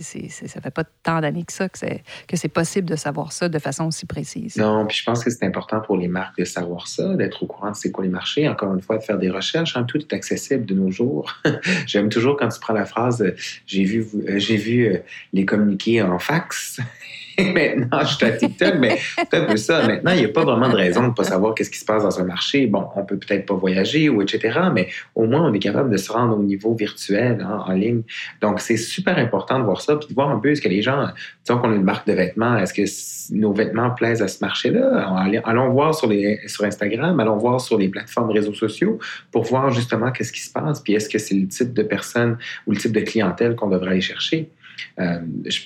ça 0.00 0.60
fait 0.60 0.70
pas 0.70 0.84
tant 1.02 1.20
d'années 1.20 1.44
que 1.44 1.52
ça 1.52 1.68
que 1.68 1.78
c'est, 1.78 2.48
possible 2.48 2.88
de 2.88 2.96
savoir 2.96 3.32
ça 3.32 3.48
de 3.48 3.58
façon 3.58 3.86
aussi 3.86 4.06
précise. 4.06 4.56
Non, 4.56 4.86
puis 4.86 4.96
je 4.98 5.04
pense 5.04 5.24
que 5.24 5.30
c'est 5.30 5.44
important 5.44 5.80
pour 5.80 5.96
les 5.96 6.08
marques 6.08 6.38
de 6.38 6.44
savoir 6.44 6.86
ça, 6.86 7.14
d'être 7.14 7.42
au 7.42 7.46
courant 7.46 7.70
de 7.70 7.76
c'est 7.76 7.90
quoi 7.90 8.04
les 8.04 8.10
marchés, 8.10 8.48
encore 8.48 8.74
une 8.74 8.80
fois, 8.80 8.98
de 8.98 9.02
faire 9.02 9.18
des 9.18 9.30
recherches. 9.30 9.76
Hein, 9.76 9.84
tout 9.84 9.98
est 9.98 10.12
accessible 10.12 10.64
de 10.66 10.74
nos 10.74 10.90
jours. 10.90 11.34
J'aime 11.86 12.08
toujours 12.08 12.36
quand 12.36 12.48
tu 12.48 12.60
prends 12.60 12.74
la 12.74 12.86
phrase 12.86 13.22
euh, 13.22 13.34
j'ai 13.66 13.84
vu, 13.84 14.06
euh, 14.28 14.38
j'ai 14.38 14.56
vu 14.56 14.86
euh, 14.86 14.98
les 15.32 15.44
communiqués 15.44 16.02
en 16.02 16.18
fax. 16.18 16.80
maintenant, 17.54 18.00
je 18.00 18.14
suis 18.14 18.26
à 18.26 18.32
TikTok, 18.32 18.74
mais 18.78 18.98
c'est 19.16 19.34
un 19.34 19.44
peu 19.44 19.56
ça. 19.56 19.86
Maintenant, 19.86 20.12
il 20.12 20.18
n'y 20.18 20.24
a 20.24 20.28
pas 20.28 20.44
vraiment 20.44 20.68
de 20.68 20.76
raison 20.76 21.02
de 21.02 21.08
ne 21.08 21.12
pas 21.12 21.24
savoir 21.24 21.54
qu'est-ce 21.54 21.70
qui 21.70 21.78
se 21.78 21.84
passe 21.84 22.02
dans 22.02 22.20
un 22.20 22.24
marché. 22.24 22.66
Bon, 22.66 22.86
on 22.96 23.04
peut 23.04 23.18
peut-être 23.18 23.46
pas 23.46 23.54
voyager 23.54 24.08
ou 24.08 24.22
etc., 24.22 24.58
mais 24.72 24.88
au 25.14 25.24
moins, 25.24 25.48
on 25.48 25.52
est 25.52 25.58
capable 25.58 25.90
de 25.90 25.96
se 25.96 26.10
rendre 26.12 26.38
au 26.38 26.42
niveau 26.42 26.74
virtuel, 26.74 27.44
hein, 27.46 27.64
en 27.66 27.72
ligne. 27.72 28.02
Donc, 28.40 28.60
c'est 28.60 28.76
super 28.76 29.18
important 29.18 29.58
de 29.58 29.64
voir 29.64 29.80
ça, 29.80 29.96
puis 29.96 30.08
de 30.08 30.14
voir 30.14 30.30
un 30.30 30.38
peu 30.38 30.54
ce 30.54 30.60
que 30.60 30.68
les 30.68 30.82
gens, 30.82 31.08
disons 31.44 31.58
qu'on 31.58 31.72
a 31.72 31.74
une 31.74 31.84
marque 31.84 32.06
de 32.06 32.12
vêtements, 32.12 32.56
est-ce 32.56 32.74
que 32.74 33.34
nos 33.34 33.52
vêtements 33.52 33.90
plaisent 33.90 34.22
à 34.22 34.28
ce 34.28 34.38
marché-là? 34.40 35.16
Allons 35.44 35.70
voir 35.70 35.94
sur, 35.94 36.08
les, 36.08 36.40
sur 36.46 36.64
Instagram, 36.64 37.18
allons 37.20 37.36
voir 37.36 37.60
sur 37.60 37.78
les 37.78 37.88
plateformes 37.88 38.30
réseaux 38.30 38.54
sociaux 38.54 38.98
pour 39.30 39.44
voir 39.44 39.70
justement 39.70 40.10
qu'est-ce 40.10 40.32
qui 40.32 40.40
se 40.40 40.52
passe, 40.52 40.80
puis 40.80 40.94
est-ce 40.94 41.08
que 41.08 41.18
c'est 41.18 41.34
le 41.34 41.46
type 41.46 41.72
de 41.72 41.82
personne 41.82 42.36
ou 42.66 42.72
le 42.72 42.76
type 42.76 42.92
de 42.92 43.00
clientèle 43.00 43.54
qu'on 43.54 43.68
devrait 43.68 43.92
aller 43.92 44.00
chercher. 44.00 44.50
Euh, 44.98 45.20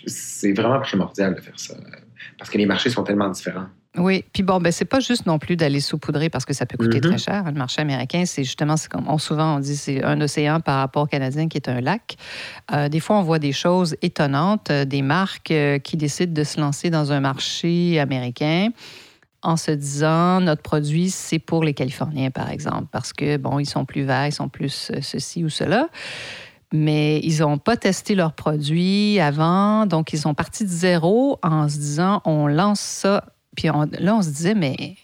c'est 0.07 0.53
vraiment 0.53 0.81
primordial 0.81 1.35
de 1.35 1.41
faire 1.41 1.59
ça 1.59 1.75
parce 2.39 2.51
que 2.51 2.59
les 2.59 2.67
marchés 2.67 2.91
sont 2.91 3.03
tellement 3.03 3.29
différents. 3.29 3.67
Oui, 3.99 4.25
puis 4.33 4.43
bon, 4.43 4.59
ben 4.61 4.71
c'est 4.71 4.85
pas 4.85 5.01
juste 5.01 5.25
non 5.25 5.39
plus 5.39 5.57
d'aller 5.57 5.81
saupoudrer 5.81 6.29
parce 6.29 6.45
que 6.45 6.53
ça 6.53 6.67
peut 6.67 6.77
coûter 6.77 6.99
mm-hmm. 6.99 7.09
très 7.09 7.19
cher. 7.19 7.45
Le 7.47 7.53
marché 7.53 7.81
américain, 7.81 8.25
c'est 8.27 8.45
justement, 8.45 8.77
c'est 8.77 8.91
comme 8.91 9.09
on, 9.09 9.17
souvent 9.17 9.57
on 9.57 9.59
dit, 9.59 9.75
c'est 9.75 10.05
un 10.05 10.21
océan 10.21 10.61
par 10.61 10.81
rapport 10.81 11.05
au 11.05 11.07
canadien 11.07 11.49
qui 11.49 11.57
est 11.57 11.69
un 11.69 11.81
lac. 11.81 12.17
Euh, 12.73 12.91
des 12.91 13.01
fois, 13.01 13.17
on 13.17 13.23
voit 13.23 13.39
des 13.39 13.53
choses 13.53 13.97
étonnantes, 14.03 14.71
euh, 14.71 14.85
des 14.85 15.01
marques 15.01 15.55
qui 15.83 15.97
décident 15.97 16.33
de 16.33 16.45
se 16.45 16.61
lancer 16.61 16.91
dans 16.91 17.11
un 17.11 17.21
marché 17.21 17.99
américain 17.99 18.69
en 19.43 19.57
se 19.57 19.71
disant 19.71 20.41
notre 20.41 20.63
produit 20.63 21.11
c'est 21.11 21.39
pour 21.39 21.63
les 21.63 21.73
Californiens 21.73 22.31
par 22.31 22.51
exemple 22.51 22.89
parce 22.91 23.13
que 23.13 23.37
bon 23.37 23.59
ils 23.59 23.67
sont 23.67 23.85
plus 23.85 24.03
verts, 24.03 24.27
ils 24.27 24.33
sont 24.33 24.49
plus 24.49 24.91
ceci 25.01 25.45
ou 25.45 25.49
cela 25.49 25.89
mais 26.73 27.21
ils 27.21 27.41
n'ont 27.41 27.59
pas 27.59 27.77
testé 27.77 28.15
leurs 28.15 28.33
produits 28.33 29.21
avant, 29.21 29.87
donc 29.87 30.13
ils 30.13 30.19
sont 30.19 30.35
partis 30.35 30.65
de 30.65 30.69
zéro 30.69 31.39
en 31.43 31.69
se 31.69 31.77
disant 31.77 32.23
on 32.25 32.47
lance 32.47 32.81
ça. 32.81 33.25
Puis 33.57 33.69
là, 33.69 34.15
on 34.15 34.23
se 34.23 34.29
disait, 34.29 34.55
mais 34.55 34.97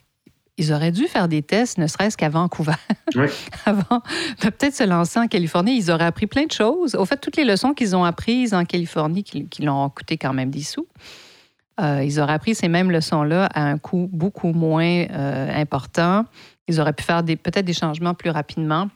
ils 0.59 0.73
auraient 0.73 0.93
dû 0.93 1.07
faire 1.07 1.29
des 1.29 1.43
tests, 1.43 1.79
ne 1.79 1.87
serait-ce 1.87 2.17
qu'à 2.17 2.29
Vancouver. 2.29 2.73
Avant 3.65 4.03
de 4.43 4.51
peut-être 4.51 4.75
se 4.75 4.85
lancer 4.85 5.19
en 5.19 5.27
Californie, 5.27 5.77
ils 5.77 5.91
auraient 5.91 6.05
appris 6.05 6.27
plein 6.27 6.45
de 6.45 6.53
choses. 6.53 6.95
Au 6.95 7.05
fait, 7.05 7.17
toutes 7.17 7.37
les 7.37 7.45
leçons 7.45 7.73
qu'ils 7.73 7.97
ont 7.97 8.05
apprises 8.05 8.53
en 8.53 8.65
Californie, 8.65 9.25
qui, 9.25 9.47
qui 9.49 9.63
leur 9.63 9.77
ont 9.77 9.89
coûté 9.89 10.19
quand 10.19 10.35
même 10.35 10.51
des 10.51 10.63
sous, 10.63 10.87
euh, 11.81 12.05
ils 12.05 12.21
auraient 12.21 12.35
appris 12.35 12.55
ces 12.55 12.69
mêmes 12.69 12.91
leçons-là 12.91 13.47
à 13.47 13.63
un 13.63 13.79
coût 13.79 14.09
beaucoup 14.13 14.53
moins 14.53 15.07
euh, 15.11 15.51
important. 15.55 16.27
Ils 16.69 16.81
auraient 16.81 16.93
pu 16.93 17.03
faire 17.03 17.25
peut-être 17.25 17.65
des 17.65 17.73
changements 17.73 18.15
plus 18.15 18.31
rapidement. 18.31 18.89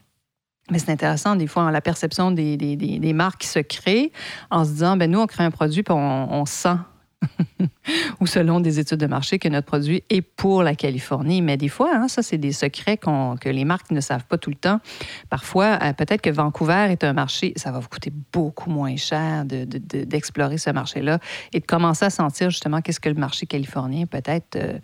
Mais 0.70 0.80
c'est 0.80 0.90
intéressant, 0.90 1.36
des 1.36 1.46
fois, 1.46 1.70
la 1.70 1.80
perception 1.80 2.32
des, 2.32 2.56
des, 2.56 2.76
des, 2.76 3.12
marques 3.12 3.42
qui 3.42 3.48
se 3.48 3.60
créent 3.60 4.10
en 4.50 4.64
se 4.64 4.70
disant, 4.70 4.96
ben 4.96 5.08
nous, 5.08 5.20
on 5.20 5.26
crée 5.26 5.44
un 5.44 5.52
produit, 5.52 5.84
puis 5.84 5.94
on, 5.96 6.44
sent, 6.44 6.76
ou 8.20 8.26
selon 8.26 8.58
des 8.58 8.80
études 8.80 8.98
de 8.98 9.06
marché, 9.06 9.38
que 9.38 9.48
notre 9.48 9.66
produit 9.66 10.02
est 10.10 10.22
pour 10.22 10.64
la 10.64 10.74
Californie. 10.74 11.40
Mais 11.40 11.56
des 11.56 11.68
fois, 11.68 11.90
hein, 11.94 12.08
ça, 12.08 12.22
c'est 12.22 12.36
des 12.36 12.50
secrets 12.50 12.96
que 12.96 13.48
les 13.48 13.64
marques 13.64 13.92
ne 13.92 14.00
savent 14.00 14.26
pas 14.26 14.38
tout 14.38 14.50
le 14.50 14.56
temps. 14.56 14.80
Parfois, 15.30 15.78
euh, 15.82 15.92
peut-être 15.92 16.20
que 16.20 16.30
Vancouver 16.30 16.88
est 16.90 17.04
un 17.04 17.12
marché, 17.12 17.52
ça 17.54 17.70
va 17.70 17.78
vous 17.78 17.88
coûter 17.88 18.12
beaucoup 18.32 18.70
moins 18.70 18.96
cher 18.96 19.44
d'explorer 19.44 20.56
de, 20.56 20.60
ce 20.60 20.70
marché-là 20.70 21.20
et 21.52 21.60
de 21.60 21.66
commencer 21.66 22.06
à 22.06 22.10
sentir 22.10 22.50
justement 22.50 22.80
qu'est-ce 22.80 23.00
que 23.00 23.08
le 23.08 23.14
marché 23.14 23.46
californien 23.46 24.06
peut-être... 24.06 24.56
Euh, 24.56 24.78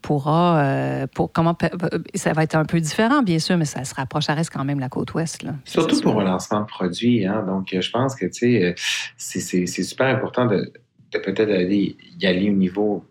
pourra, 0.00 0.62
euh, 0.62 1.06
pour 1.06 1.32
comment 1.32 1.56
euh, 1.62 1.98
ça 2.14 2.32
va 2.32 2.42
être 2.42 2.54
un 2.54 2.64
peu 2.64 2.80
différent 2.80 3.22
bien 3.22 3.38
sûr, 3.38 3.56
mais 3.56 3.64
ça 3.64 3.84
se 3.84 3.94
rapproche, 3.94 4.24
ça 4.24 4.34
reste 4.34 4.50
quand 4.52 4.64
même 4.64 4.80
la 4.80 4.88
côte 4.88 5.14
ouest. 5.14 5.42
Là. 5.42 5.54
Surtout 5.64 6.00
pour 6.00 6.20
un 6.20 6.24
lancement 6.24 6.60
de 6.60 6.66
produit, 6.66 7.26
hein? 7.26 7.44
donc 7.46 7.68
je 7.78 7.90
pense 7.90 8.14
que 8.14 8.30
sais, 8.30 8.74
c'est 9.16 9.66
super 9.66 10.06
important 10.06 10.46
de, 10.46 10.72
peut-être 11.10 11.50
aller 11.50 11.96
y 12.18 12.26
aller 12.26 12.50
au 12.50 12.54
niveau 12.54 13.04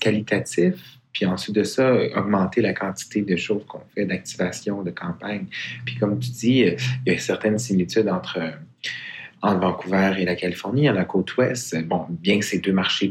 qualitatif, 0.00 0.74
puis 1.12 1.26
ensuite 1.26 1.56
de 1.56 1.64
ça, 1.64 1.92
augmenter 2.16 2.60
la 2.60 2.74
quantité 2.74 3.22
de 3.22 3.36
choses 3.36 3.64
qu'on 3.66 3.82
fait, 3.94 4.04
d'activation, 4.04 4.82
de 4.82 4.90
campagne. 4.90 5.46
Puis 5.84 5.96
comme 5.96 6.18
tu 6.18 6.30
dis, 6.30 6.64
il 7.06 7.12
y 7.12 7.16
a 7.16 7.18
certaines 7.18 7.58
similitudes 7.58 8.08
entre, 8.08 8.38
entre 9.42 9.60
Vancouver 9.60 10.14
et 10.18 10.24
la 10.24 10.36
Californie, 10.36 10.88
à 10.88 10.92
la 10.92 11.04
côte 11.04 11.36
ouest. 11.36 11.76
Bon, 11.86 12.06
bien 12.10 12.38
que 12.38 12.44
ces 12.44 12.58
deux 12.58 12.72
marchés 12.72 13.08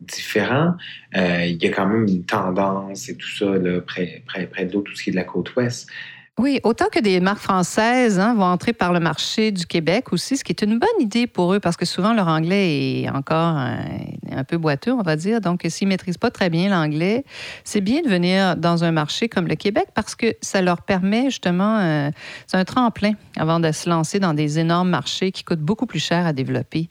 différent, 0.00 0.74
euh, 1.16 1.44
il 1.46 1.62
y 1.62 1.66
a 1.66 1.70
quand 1.70 1.86
même 1.86 2.06
une 2.06 2.24
tendance 2.24 3.08
et 3.08 3.16
tout 3.16 3.28
ça 3.28 3.46
là, 3.46 3.80
près, 3.80 4.22
près, 4.26 4.46
près 4.46 4.66
de 4.66 4.72
l'eau, 4.72 4.82
tout 4.82 4.94
ce 4.94 5.02
qui 5.02 5.10
est 5.10 5.12
de 5.12 5.16
la 5.16 5.24
côte 5.24 5.54
ouest. 5.56 5.88
Oui, 6.36 6.58
autant 6.64 6.86
que 6.90 6.98
des 6.98 7.20
marques 7.20 7.38
françaises 7.38 8.18
hein, 8.18 8.34
vont 8.34 8.42
entrer 8.42 8.72
par 8.72 8.92
le 8.92 8.98
marché 8.98 9.52
du 9.52 9.66
Québec 9.66 10.12
aussi, 10.12 10.36
ce 10.36 10.42
qui 10.42 10.50
est 10.50 10.62
une 10.62 10.80
bonne 10.80 10.88
idée 10.98 11.28
pour 11.28 11.54
eux 11.54 11.60
parce 11.60 11.76
que 11.76 11.84
souvent 11.84 12.12
leur 12.12 12.26
anglais 12.26 13.02
est 13.02 13.08
encore 13.08 13.56
un, 13.56 14.42
peu 14.42 14.58
boiteux, 14.58 14.92
on 14.92 15.02
va 15.02 15.14
dire. 15.14 15.40
Donc, 15.40 15.60
s'ils 15.68 15.86
ne 15.86 15.92
maîtrisent 15.92 16.18
pas 16.18 16.32
très 16.32 16.50
bien 16.50 16.68
l'anglais, 16.68 17.24
c'est 17.62 17.80
bien 17.80 18.02
de 18.02 18.08
venir 18.08 18.56
dans 18.56 18.82
un 18.82 18.90
marché 18.90 19.28
comme 19.28 19.46
le 19.46 19.54
Québec 19.54 19.86
parce 19.94 20.16
que 20.16 20.34
ça 20.40 20.60
leur 20.60 20.82
permet 20.82 21.26
justement, 21.26 21.78
euh, 21.78 22.10
c'est 22.48 22.56
un 22.56 22.64
tremplin 22.64 23.12
avant 23.36 23.60
de 23.60 23.70
se 23.70 23.88
lancer 23.88 24.18
dans 24.18 24.34
des 24.34 24.58
énormes 24.58 24.90
marchés 24.90 25.30
qui 25.30 25.44
coûtent 25.44 25.60
beaucoup 25.60 25.86
plus 25.86 26.00
cher 26.00 26.26
à 26.26 26.32
développer 26.32 26.88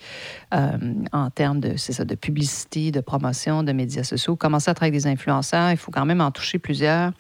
en 0.54 1.30
termes 1.32 1.60
de 1.60 2.16
publicité, 2.16 2.92
de 2.92 3.02
promotion, 3.02 3.64
de 3.64 3.72
médias 3.72 4.04
sociaux. 4.04 4.36
Commencer 4.36 4.70
à 4.70 4.74
travailler 4.74 4.96
avec 4.96 5.04
des 5.04 5.10
influenceurs, 5.10 5.72
il 5.72 5.78
faut 5.78 5.92
quand 5.92 6.06
même 6.06 6.22
en 6.22 6.32
toucher 6.32 6.60
plusieurs. 6.60 7.12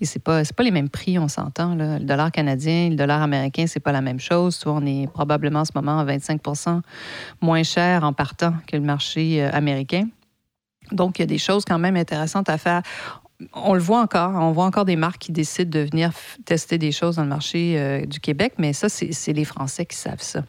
Et 0.00 0.04
ce 0.04 0.18
n'est 0.18 0.22
pas, 0.22 0.42
pas 0.44 0.62
les 0.62 0.70
mêmes 0.70 0.90
prix, 0.90 1.18
on 1.18 1.28
s'entend. 1.28 1.74
Le 1.74 1.98
dollar 2.00 2.30
canadien, 2.30 2.90
le 2.90 2.96
dollar 2.96 3.22
américain, 3.22 3.64
c'est 3.66 3.80
pas 3.80 3.92
la 3.92 4.02
même 4.02 4.20
chose. 4.20 4.56
Soit 4.56 4.72
on 4.72 4.84
est 4.84 5.06
probablement 5.06 5.60
en 5.60 5.64
ce 5.64 5.72
moment 5.74 5.98
à 5.98 6.04
25% 6.04 6.82
moins 7.40 7.62
cher 7.62 8.04
en 8.04 8.12
partant 8.12 8.54
que 8.66 8.76
le 8.76 8.82
marché 8.82 9.42
euh, 9.42 9.50
américain. 9.52 10.06
Donc, 10.90 11.18
il 11.18 11.22
y 11.22 11.24
a 11.24 11.26
des 11.26 11.38
choses 11.38 11.64
quand 11.64 11.78
même 11.78 11.96
intéressantes 11.96 12.48
à 12.48 12.58
faire. 12.58 12.82
On 13.54 13.74
le 13.74 13.80
voit 13.80 14.00
encore, 14.00 14.30
on 14.34 14.52
voit 14.52 14.64
encore 14.64 14.84
des 14.84 14.96
marques 14.96 15.18
qui 15.18 15.32
décident 15.32 15.70
de 15.70 15.84
venir 15.84 16.12
tester 16.44 16.78
des 16.78 16.92
choses 16.92 17.16
dans 17.16 17.22
le 17.22 17.28
marché 17.28 17.74
euh, 17.76 18.06
du 18.06 18.20
Québec, 18.20 18.54
mais 18.58 18.72
ça, 18.72 18.88
c'est 18.88 19.32
les 19.32 19.44
Français 19.44 19.84
qui 19.84 19.96
savent 19.96 20.22
ça. 20.22 20.44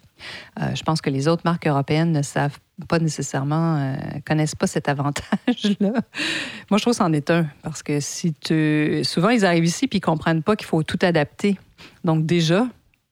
Euh, 0.61 0.75
je 0.75 0.83
pense 0.83 1.01
que 1.01 1.09
les 1.09 1.27
autres 1.27 1.41
marques 1.45 1.67
européennes 1.67 2.11
ne 2.11 2.21
savent 2.21 2.57
pas 2.87 2.99
nécessairement, 2.99 3.77
euh, 3.77 3.95
connaissent 4.25 4.55
pas 4.55 4.67
cet 4.67 4.89
avantage-là. 4.89 5.91
Moi, 6.69 6.77
je 6.77 6.81
trouve 6.81 6.93
que 6.93 6.97
c'en 6.97 7.13
est 7.13 7.29
un, 7.31 7.47
parce 7.61 7.83
que 7.83 7.99
si 7.99 8.33
tu... 8.33 9.01
Souvent, 9.03 9.29
ils 9.29 9.45
arrivent 9.45 9.65
ici 9.65 9.87
puis 9.87 9.97
ils 9.97 10.01
comprennent 10.01 10.43
pas 10.43 10.55
qu'il 10.55 10.67
faut 10.67 10.83
tout 10.83 10.99
adapter. 11.01 11.57
Donc 12.03 12.25
déjà, 12.25 12.67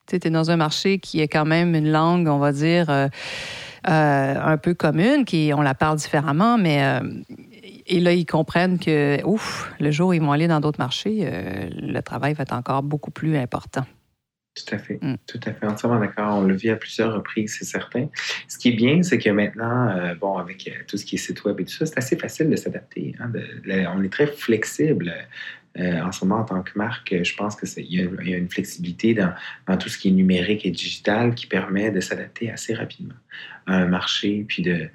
tu 0.06 0.16
es 0.16 0.30
dans 0.30 0.50
un 0.50 0.56
marché 0.56 0.98
qui 0.98 1.20
est 1.20 1.28
quand 1.28 1.44
même 1.44 1.74
une 1.74 1.90
langue, 1.90 2.28
on 2.28 2.38
va 2.38 2.52
dire, 2.52 2.88
euh, 2.90 3.08
un 3.84 4.56
peu 4.58 4.74
commune, 4.74 5.24
qui 5.24 5.52
on 5.54 5.62
la 5.62 5.74
parle 5.74 5.96
différemment, 5.96 6.58
mais 6.58 7.00
et 7.86 8.00
là, 8.00 8.12
ils 8.12 8.26
comprennent 8.26 8.78
que, 8.78 9.24
ouf, 9.24 9.72
le 9.80 9.90
jour 9.90 10.10
où 10.10 10.12
ils 10.12 10.20
vont 10.20 10.32
aller 10.32 10.48
dans 10.48 10.60
d'autres 10.60 10.80
marchés, 10.80 11.28
le 11.74 12.00
travail 12.00 12.34
va 12.34 12.42
être 12.42 12.54
encore 12.54 12.82
beaucoup 12.82 13.10
plus 13.10 13.36
important. 13.36 13.84
Tout 14.54 14.74
à 14.74 14.78
fait. 14.78 14.98
Mm. 15.00 15.16
Tout 15.26 15.40
à 15.46 15.52
fait. 15.52 15.66
Entièrement 15.66 15.98
d'accord. 15.98 16.38
On 16.38 16.46
l'a 16.46 16.54
vu 16.54 16.68
à 16.68 16.76
plusieurs 16.76 17.14
reprises, 17.14 17.56
c'est 17.58 17.64
certain. 17.64 18.08
Ce 18.48 18.58
qui 18.58 18.68
est 18.68 18.76
bien, 18.76 19.02
c'est 19.02 19.18
que 19.18 19.30
maintenant, 19.30 19.88
euh, 19.88 20.14
bon, 20.14 20.36
avec 20.36 20.68
euh, 20.68 20.82
tout 20.86 20.98
ce 20.98 21.06
qui 21.06 21.14
est 21.14 21.18
site 21.18 21.42
web 21.44 21.58
et 21.60 21.64
tout 21.64 21.72
ça, 21.72 21.86
c'est 21.86 21.98
assez 21.98 22.16
facile 22.16 22.50
de 22.50 22.56
s'adapter. 22.56 23.14
Hein, 23.18 23.32
on 23.94 24.02
est 24.02 24.12
très 24.12 24.26
flexible. 24.26 25.12
Euh, 25.78 26.02
en 26.02 26.12
ce 26.12 26.26
moment, 26.26 26.42
en 26.42 26.44
tant 26.44 26.62
que 26.62 26.72
marque, 26.76 27.14
je 27.22 27.34
pense 27.34 27.56
qu'il 27.56 27.86
y, 27.86 27.96
y, 27.96 28.34
a 28.34 28.36
une 28.36 28.50
flexibilité 28.50 29.14
dans, 29.14 29.32
dans, 29.66 29.78
tout 29.78 29.88
ce 29.88 29.96
qui 29.96 30.08
est 30.08 30.12
numérique 30.12 30.66
et 30.66 30.70
digital 30.70 31.34
qui 31.34 31.46
permet 31.46 31.90
de 31.90 32.00
s'adapter 32.00 32.50
assez 32.50 32.74
rapidement 32.74 33.14
à 33.66 33.76
un 33.76 33.86
marché, 33.86 34.44
puis 34.46 34.62
de... 34.62 34.88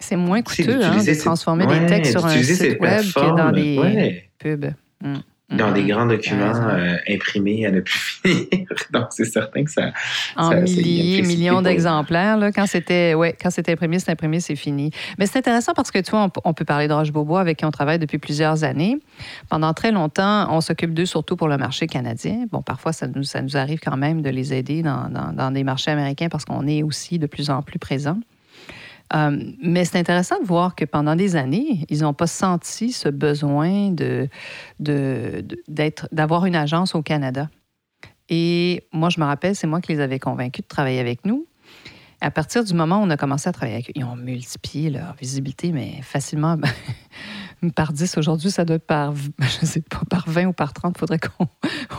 C'est 0.00 0.16
moins 0.16 0.42
coûteux 0.42 0.82
hein, 0.82 0.96
de 1.02 1.14
transformer 1.20 1.66
des 1.66 1.86
textes 1.86 2.12
sur 2.12 2.24
un 2.26 2.42
site 2.42 2.80
web 2.80 3.02
que 3.14 3.36
dans 3.36 3.50
les 3.50 4.24
pubs. 4.38 4.72
Mm. 5.02 5.14
dans 5.56 5.72
des 5.72 5.80
Mhm. 5.82 5.88
grands 5.88 6.06
documents 6.06 6.52
euh, 6.54 6.94
imprimés 7.08 7.66
à 7.66 7.72
ne 7.72 7.80
plus 7.80 7.98
finir. 8.24 8.66
Donc, 8.92 9.06
c'est 9.10 9.24
certain 9.24 9.64
que 9.64 9.70
ça. 9.70 9.90
En 10.36 10.50
ça- 10.50 10.60
milliers, 10.60 11.22
millions 11.22 11.60
d'exemplaires. 11.60 12.36
Là, 12.36 12.52
quand 12.52 12.66
c'était 12.66 13.14
ouais, 13.14 13.34
quand 13.40 13.50
c'était 13.50 13.72
imprimé, 13.72 13.98
c'est 13.98 14.12
imprimé, 14.12 14.38
c'est 14.38 14.54
fini. 14.54 14.92
Mais 15.18 15.26
c'est 15.26 15.38
intéressant 15.38 15.72
parce 15.74 15.90
que 15.90 15.98
tu 15.98 16.12
vois, 16.12 16.24
on, 16.26 16.30
on 16.50 16.52
peut 16.54 16.64
parler 16.64 16.86
de 16.86 16.92
Roche-Beaubois 16.92 17.40
avec 17.40 17.58
qui 17.58 17.64
on 17.64 17.72
travaille 17.72 17.98
depuis 17.98 18.18
plusieurs 18.18 18.62
années. 18.62 18.98
Pendant 19.48 19.74
très 19.74 19.90
longtemps, 19.90 20.46
on 20.54 20.60
s'occupe 20.60 20.94
d'eux 20.94 21.06
surtout 21.06 21.34
pour 21.34 21.48
le 21.48 21.56
marché 21.56 21.88
canadien. 21.88 22.44
Bon, 22.52 22.62
parfois, 22.62 22.92
ça 22.92 23.08
nous, 23.08 23.24
ça 23.24 23.42
nous 23.42 23.56
arrive 23.56 23.80
quand 23.80 23.96
même 23.96 24.22
de 24.22 24.30
les 24.30 24.54
aider 24.54 24.82
dans, 24.82 25.08
dans- 25.08 25.32
dans 25.32 25.50
des 25.50 25.64
marchés 25.64 25.90
américains 25.90 26.28
parce 26.28 26.44
qu'on 26.44 26.64
est 26.68 26.84
aussi 26.84 27.18
de 27.18 27.26
plus 27.26 27.50
en 27.50 27.62
plus 27.62 27.80
présent. 27.80 28.18
Euh, 29.14 29.52
mais 29.60 29.84
c'est 29.84 29.98
intéressant 29.98 30.40
de 30.40 30.46
voir 30.46 30.74
que 30.74 30.84
pendant 30.84 31.16
des 31.16 31.36
années, 31.36 31.84
ils 31.88 32.02
n'ont 32.02 32.14
pas 32.14 32.26
senti 32.28 32.92
ce 32.92 33.08
besoin 33.08 33.90
de, 33.90 34.28
d'avoir 36.12 36.46
une 36.46 36.56
agence 36.56 36.94
au 36.94 37.02
Canada. 37.02 37.48
Et 38.28 38.84
moi, 38.92 39.08
je 39.10 39.18
me 39.20 39.24
rappelle, 39.24 39.56
c'est 39.56 39.66
moi 39.66 39.80
qui 39.80 39.92
les 39.92 40.00
avais 40.00 40.20
convaincus 40.20 40.62
de 40.62 40.68
travailler 40.68 41.00
avec 41.00 41.24
nous. 41.24 41.46
À 42.20 42.30
partir 42.30 42.62
du 42.62 42.74
moment 42.74 42.98
où 42.98 43.02
on 43.02 43.10
a 43.10 43.16
commencé 43.16 43.48
à 43.48 43.52
travailler 43.52 43.76
avec 43.76 43.88
eux, 43.88 43.92
ils 43.96 44.04
ont 44.04 44.14
multiplié 44.14 44.90
leur 44.90 45.14
visibilité, 45.14 45.72
mais 45.72 46.00
facilement 46.02 46.56
par 47.74 47.92
10 47.92 48.18
aujourd'hui, 48.18 48.50
ça 48.50 48.64
doit 48.64 48.76
être 48.76 48.86
par, 48.86 49.14
je 49.38 49.66
sais 49.66 49.80
pas, 49.80 50.02
par 50.08 50.28
20 50.28 50.46
ou 50.46 50.52
par 50.52 50.72
30. 50.72 50.94
Il 50.96 51.00
faudrait 51.00 51.18
qu'on 51.18 51.48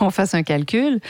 on 0.00 0.10
fasse 0.10 0.34
un 0.34 0.42
calcul. 0.42 1.00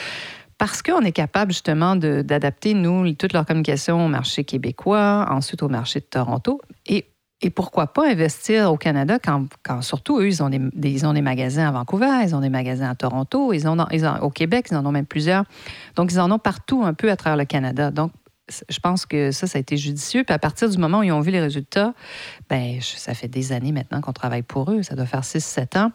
Parce 0.63 0.81
qu'on 0.81 1.01
est 1.01 1.11
capable 1.11 1.51
justement 1.51 1.97
d'adapter, 1.97 2.73
nous, 2.75 3.11
toute 3.15 3.33
leur 3.33 3.45
communication 3.45 4.07
au 4.07 4.09
marché 4.09 4.45
québécois, 4.45 5.27
ensuite 5.29 5.61
au 5.65 5.69
marché 5.69 5.99
de 5.99 6.05
Toronto. 6.05 6.61
Et, 6.87 7.07
et 7.41 7.51
pourquoi 7.51 7.89
pas 7.89 8.09
investir 8.09 8.73
au 8.73 8.77
Canada 8.77 9.19
quand, 9.19 9.47
quand 9.65 9.83
surtout 9.83 10.21
eux, 10.21 10.29
ils 10.29 10.41
ont 10.41 10.51
des, 10.51 10.61
ils 10.89 11.05
ont 11.05 11.15
des 11.15 11.21
magasins 11.21 11.67
à 11.67 11.73
Vancouver, 11.73 12.07
ils 12.25 12.37
ont 12.37 12.41
des 12.41 12.49
magasins 12.49 12.89
à 12.89 12.95
Toronto, 12.95 13.53
ils 13.53 13.67
ont, 13.67 13.77
ils 13.91 14.07
en- 14.07 14.21
au 14.21 14.31
Québec, 14.31 14.69
ils 14.71 14.77
en 14.77 14.87
ont 14.87 14.93
même 14.93 15.05
plusieurs. 15.05 15.47
Donc, 15.97 16.13
ils 16.13 16.21
en 16.21 16.31
ont 16.31 16.39
partout 16.39 16.85
un 16.85 16.95
peu 16.95 17.11
à 17.11 17.17
travers 17.17 17.37
le 17.37 17.45
Canada. 17.45 17.91
Donc, 17.91 18.13
je 18.69 18.79
pense 18.79 19.07
que 19.07 19.33
ça, 19.33 19.47
ça 19.47 19.59
a 19.59 19.61
été 19.61 19.77
judicieux. 19.77 20.25
Puis 20.25 20.35
à 20.35 20.39
partir 20.39 20.69
du 20.69 20.79
moment 20.79 21.01
où 21.01 21.03
ils 21.03 21.13
ont 21.13 21.21
vu 21.21 21.31
les 21.31 21.41
résultats, 21.41 21.95
ben, 22.49 22.79
ça 22.83 23.15
fait 23.15 23.29
des 23.29 23.53
années 23.53 23.73
maintenant 23.73 24.01
qu'on 24.01 24.13
travaille 24.13 24.43
pour 24.43 24.71
eux. 24.71 24.83
Ça 24.83 24.95
doit 24.95 25.07
faire 25.07 25.23
6-7 25.23 25.79
ans. 25.79 25.91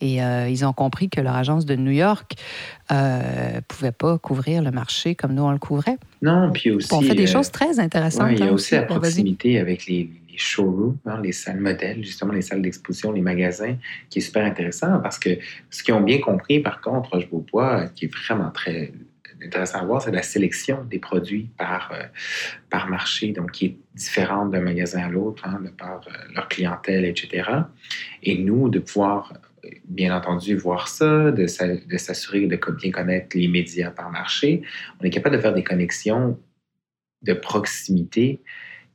Et 0.00 0.22
euh, 0.22 0.48
ils 0.48 0.64
ont 0.64 0.72
compris 0.72 1.08
que 1.08 1.20
leur 1.20 1.34
agence 1.34 1.66
de 1.66 1.76
New 1.76 1.90
York 1.90 2.32
ne 2.90 3.60
pouvait 3.68 3.92
pas 3.92 4.18
couvrir 4.18 4.62
le 4.62 4.70
marché 4.70 5.14
comme 5.14 5.34
nous, 5.34 5.42
on 5.42 5.52
le 5.52 5.58
couvrait. 5.58 5.98
Non, 6.22 6.50
puis 6.52 6.70
aussi. 6.70 6.92
on 6.92 7.00
fait 7.00 7.14
des 7.14 7.28
euh, 7.28 7.32
choses 7.32 7.50
très 7.50 7.78
intéressantes. 7.78 8.28
Ouais, 8.28 8.34
il 8.34 8.40
y 8.40 8.42
a 8.42 8.46
hein, 8.46 8.52
aussi 8.52 8.74
la 8.74 8.82
proximité 8.82 9.58
avec 9.58 9.86
les, 9.86 10.10
les 10.30 10.38
showrooms, 10.38 10.96
hein, 11.06 11.20
les 11.22 11.32
salles 11.32 11.60
modèles, 11.60 12.04
justement 12.04 12.32
les 12.32 12.42
salles 12.42 12.62
d'exposition, 12.62 13.12
les 13.12 13.20
magasins, 13.20 13.76
qui 14.08 14.18
est 14.20 14.22
super 14.22 14.44
intéressant 14.44 15.00
parce 15.00 15.18
que 15.18 15.38
ce 15.70 15.82
qu'ils 15.82 15.94
ont 15.94 16.00
bien 16.00 16.20
compris, 16.20 16.60
par 16.60 16.80
contre, 16.80 17.10
Roche-Beaubois, 17.10 17.88
qui 17.94 18.06
est 18.06 18.14
vraiment 18.14 18.50
très 18.50 18.92
intéressant 19.44 19.78
à 19.80 19.84
voir, 19.84 20.02
c'est 20.02 20.10
la 20.10 20.22
sélection 20.22 20.84
des 20.84 20.98
produits 20.98 21.48
par, 21.56 21.92
euh, 21.92 22.02
par 22.70 22.88
marché, 22.88 23.32
donc 23.32 23.52
qui 23.52 23.66
est 23.66 23.76
différente 23.94 24.50
d'un 24.50 24.60
magasin 24.60 25.02
à 25.02 25.08
l'autre, 25.08 25.44
hein, 25.46 25.60
de 25.64 25.70
par 25.70 26.00
euh, 26.06 26.34
leur 26.34 26.48
clientèle, 26.48 27.04
etc. 27.04 27.48
Et 28.22 28.38
nous, 28.38 28.68
de 28.68 28.78
pouvoir, 28.78 29.32
euh, 29.34 29.38
bien 29.84 30.16
entendu, 30.16 30.56
voir 30.56 30.88
ça, 30.88 31.30
de 31.30 31.46
s'a- 31.46 31.76
de 31.76 31.96
s'assurer 31.96 32.46
de 32.46 32.56
bien 32.56 32.90
connaître 32.90 33.36
les 33.36 33.48
médias 33.48 33.90
par 33.90 34.10
marché, 34.10 34.62
on 35.00 35.04
est 35.04 35.10
capable 35.10 35.36
de 35.36 35.40
faire 35.40 35.54
des 35.54 35.64
connexions 35.64 36.38
de 37.22 37.32
proximité 37.32 38.40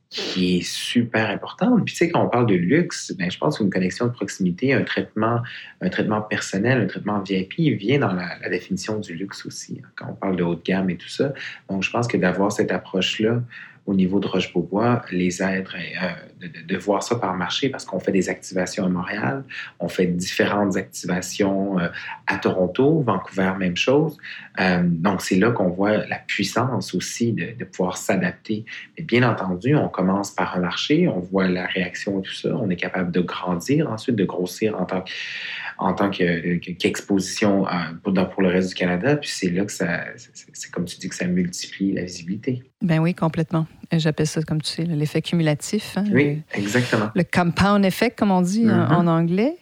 qui 0.10 0.58
est 0.58 0.62
super 0.62 1.32
importante. 1.32 1.84
Puis 1.86 1.94
tu 1.94 1.98
sais, 1.98 2.10
quand 2.12 2.24
on 2.24 2.30
parle 2.30 2.46
de 2.46 2.54
luxe, 2.54 3.16
ben, 3.18 3.32
je 3.32 3.38
pense 3.40 3.58
qu'une 3.58 3.72
connexion 3.72 4.06
de 4.06 4.12
proximité, 4.12 4.72
un 4.72 4.84
traitement, 4.84 5.42
un 5.82 5.90
traitement 5.90 6.22
personnel, 6.22 6.82
un 6.82 6.86
traitement 6.86 7.20
VIP 7.20 7.76
vient 7.80 7.98
dans 7.98 8.14
la, 8.14 8.38
la 8.40 8.50
définition 8.50 9.00
du 9.00 9.16
luxe 9.16 9.44
aussi, 9.48 9.82
hein, 9.84 9.90
quand 9.96 10.10
on 10.12 10.14
parle 10.14 10.36
de 10.36 10.44
haut 10.44 10.54
de 10.54 10.62
gamme 10.62 10.92
et 10.92 10.98
tout 10.98 11.10
ça. 11.10 11.34
Donc, 11.68 11.82
je 11.82 11.90
pense 11.90 12.08
que 12.08 12.18
d'avoir 12.18 12.52
cette 12.52 12.72
approche-là 12.72 13.42
au 13.86 13.94
niveau 13.94 14.20
de 14.20 14.28
Roche-Beaubois 14.28 15.04
les 15.12 15.44
aide 15.44 15.68
euh, 15.76 16.48
de, 16.68 16.78
voir 16.78 17.04
ça 17.04 17.16
par 17.16 17.36
marché 17.36 17.70
parce 17.70 17.84
qu'on 17.84 18.00
fait 18.00 18.12
des 18.12 18.30
activations 18.30 18.86
à 18.86 18.90
Montréal, 18.90 19.44
on 19.80 19.90
fait 19.90 20.06
différentes 20.06 20.78
activations 20.78 21.80
euh, 21.80 21.90
à 22.28 22.38
Toronto, 22.38 23.02
Vancouver, 23.02 23.52
même 23.60 23.76
chose. 23.76 24.18
Euh, 24.60 24.84
donc, 24.86 25.22
c'est 25.22 25.36
là 25.36 25.52
qu'on 25.52 25.70
voit 25.70 26.06
la 26.06 26.18
puissance 26.18 26.94
aussi 26.96 27.34
de, 27.34 27.64
pouvoir 27.66 27.98
s'adapter. 27.98 28.66
Mais 28.98 29.04
bien 29.04 29.30
entendu, 29.30 29.76
on 29.76 29.90
commence 29.90 30.32
par 30.32 30.56
un 30.56 30.60
marché, 30.60 31.08
on 31.08 31.20
voit 31.20 31.48
la 31.48 31.66
réaction 31.66 32.20
et 32.20 32.22
tout 32.22 32.34
ça, 32.34 32.56
on 32.56 32.70
est 32.70 32.76
capable 32.76 33.12
de 33.12 33.22
grandir, 33.22 33.90
ensuite 33.90 34.16
de 34.16 34.26
grossir 34.26 34.80
en 34.80 35.94
tant 35.94 36.10
qu'exposition 36.10 37.66
pour, 38.04 38.14
pour 38.30 38.42
le 38.42 38.50
reste 38.50 38.70
du 38.70 38.76
Canada. 38.76 39.16
Puis 39.18 39.30
c'est 39.30 39.50
là 39.50 39.66
que 39.66 39.72
ça, 39.72 40.06
c'est 40.16 40.72
comme 40.72 40.86
tu 40.86 40.98
dis, 40.98 41.10
que 41.10 41.16
ça 41.16 41.26
multiplie 41.26 41.94
la 41.94 42.04
visibilité. 42.04 42.64
Ben 42.84 43.00
oui, 43.00 43.14
complètement. 43.16 43.66
J'appelle 43.92 44.28
ça, 44.28 44.42
comme 44.44 44.62
tu 44.62 44.72
sais, 44.72 44.84
l'effet 44.84 45.22
cumulatif. 45.22 45.94
hein, 45.98 46.04
Oui, 46.12 46.42
exactement. 46.54 47.10
le, 47.16 47.24
compound 47.24 47.86
effect, 47.86 48.18
comme 48.20 48.32
on 48.32 48.42
dit 48.42 48.70
en- 48.70 48.76
Mhm. 48.76 48.92
en 48.92 49.08
anglais. 49.08 49.56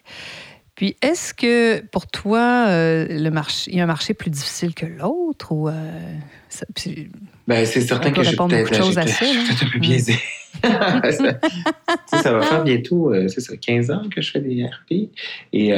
Puis, 0.74 0.96
est-ce 1.02 1.32
que 1.34 1.80
pour 1.92 2.06
toi, 2.08 2.66
euh, 2.68 3.06
le 3.08 3.30
marché, 3.30 3.70
il 3.70 3.76
y 3.76 3.80
a 3.80 3.84
un 3.84 3.86
marché 3.86 4.14
plus 4.14 4.30
difficile 4.30 4.74
que 4.74 4.86
l'autre 4.86 5.52
ou 5.52 5.68
euh, 5.68 5.72
Ben, 7.46 7.64
c'est 7.66 7.80
certain 7.82 8.10
que 8.10 8.16
peut-être 8.16 8.24
là. 8.24 8.30
j'ai 8.30 8.36
peut-être 9.46 9.62
un 9.64 9.70
peu 9.70 9.78
Mm. 9.78 9.80
biaisé. 9.80 10.14
ça, 10.62 11.10
sais, 12.06 12.18
ça 12.22 12.32
va 12.32 12.42
faire 12.42 12.64
bientôt, 12.64 13.12
euh, 13.12 13.28
c'est 13.28 13.40
ça, 13.40 13.56
15 13.56 13.90
ans 13.90 14.02
que 14.14 14.20
je 14.20 14.30
fais 14.30 14.40
des 14.40 14.64
RP. 14.64 15.10
Et 15.52 15.72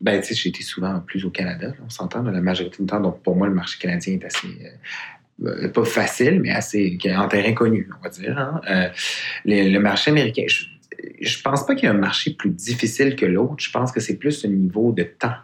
ben, 0.00 0.20
tu 0.20 0.26
sais, 0.28 0.34
j'ai 0.34 0.50
été 0.50 0.62
souvent 0.62 1.00
plus 1.00 1.24
au 1.24 1.30
Canada, 1.30 1.72
on 1.84 1.88
s'entend, 1.90 2.22
la 2.22 2.40
majorité 2.40 2.76
du 2.82 2.86
temps. 2.86 3.00
Donc, 3.00 3.22
pour 3.22 3.34
moi, 3.34 3.48
le 3.48 3.54
marché 3.54 3.78
canadien 3.80 4.14
est 4.14 4.24
assez. 4.24 4.48
Euh, 5.44 5.68
pas 5.68 5.84
facile, 5.84 6.40
mais 6.40 6.50
assez 6.50 6.98
en 7.16 7.28
terrain 7.28 7.52
connu, 7.52 7.88
on 7.98 8.02
va 8.02 8.08
dire. 8.10 8.38
hein. 8.38 8.60
Euh, 8.70 8.88
le, 9.44 9.70
le 9.70 9.78
marché 9.80 10.10
américain, 10.10 10.44
je, 10.46 10.64
je 11.20 11.42
pense 11.42 11.66
pas 11.66 11.74
qu'il 11.74 11.84
y 11.84 11.88
a 11.88 11.94
un 11.94 11.98
marché 11.98 12.32
plus 12.32 12.50
difficile 12.50 13.16
que 13.16 13.26
l'autre. 13.26 13.56
Je 13.58 13.70
pense 13.70 13.92
que 13.92 14.00
c'est 14.00 14.16
plus 14.16 14.44
un 14.44 14.48
niveau 14.48 14.92
de 14.92 15.02
temps 15.02 15.34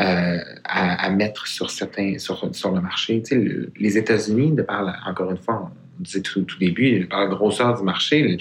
euh, 0.00 0.38
à, 0.64 1.10
mettre 1.10 1.46
sur 1.46 1.70
certains 1.70 2.18
sur, 2.18 2.50
le 2.74 2.80
marché. 2.80 3.20
Tu 3.22 3.28
sais, 3.28 3.34
le- 3.36 3.72
les 3.78 3.98
États-Unis, 3.98 4.52
de 4.52 4.62
par 4.62 5.02
encore 5.06 5.30
une 5.30 5.38
fois, 5.38 5.70
on 5.98 6.02
disait 6.02 6.22
tout 6.22 6.40
au 6.40 6.58
début, 6.58 7.06
par 7.06 7.20
la 7.20 7.26
grosseur 7.26 7.76
du 7.76 7.82
marché, 7.82 8.38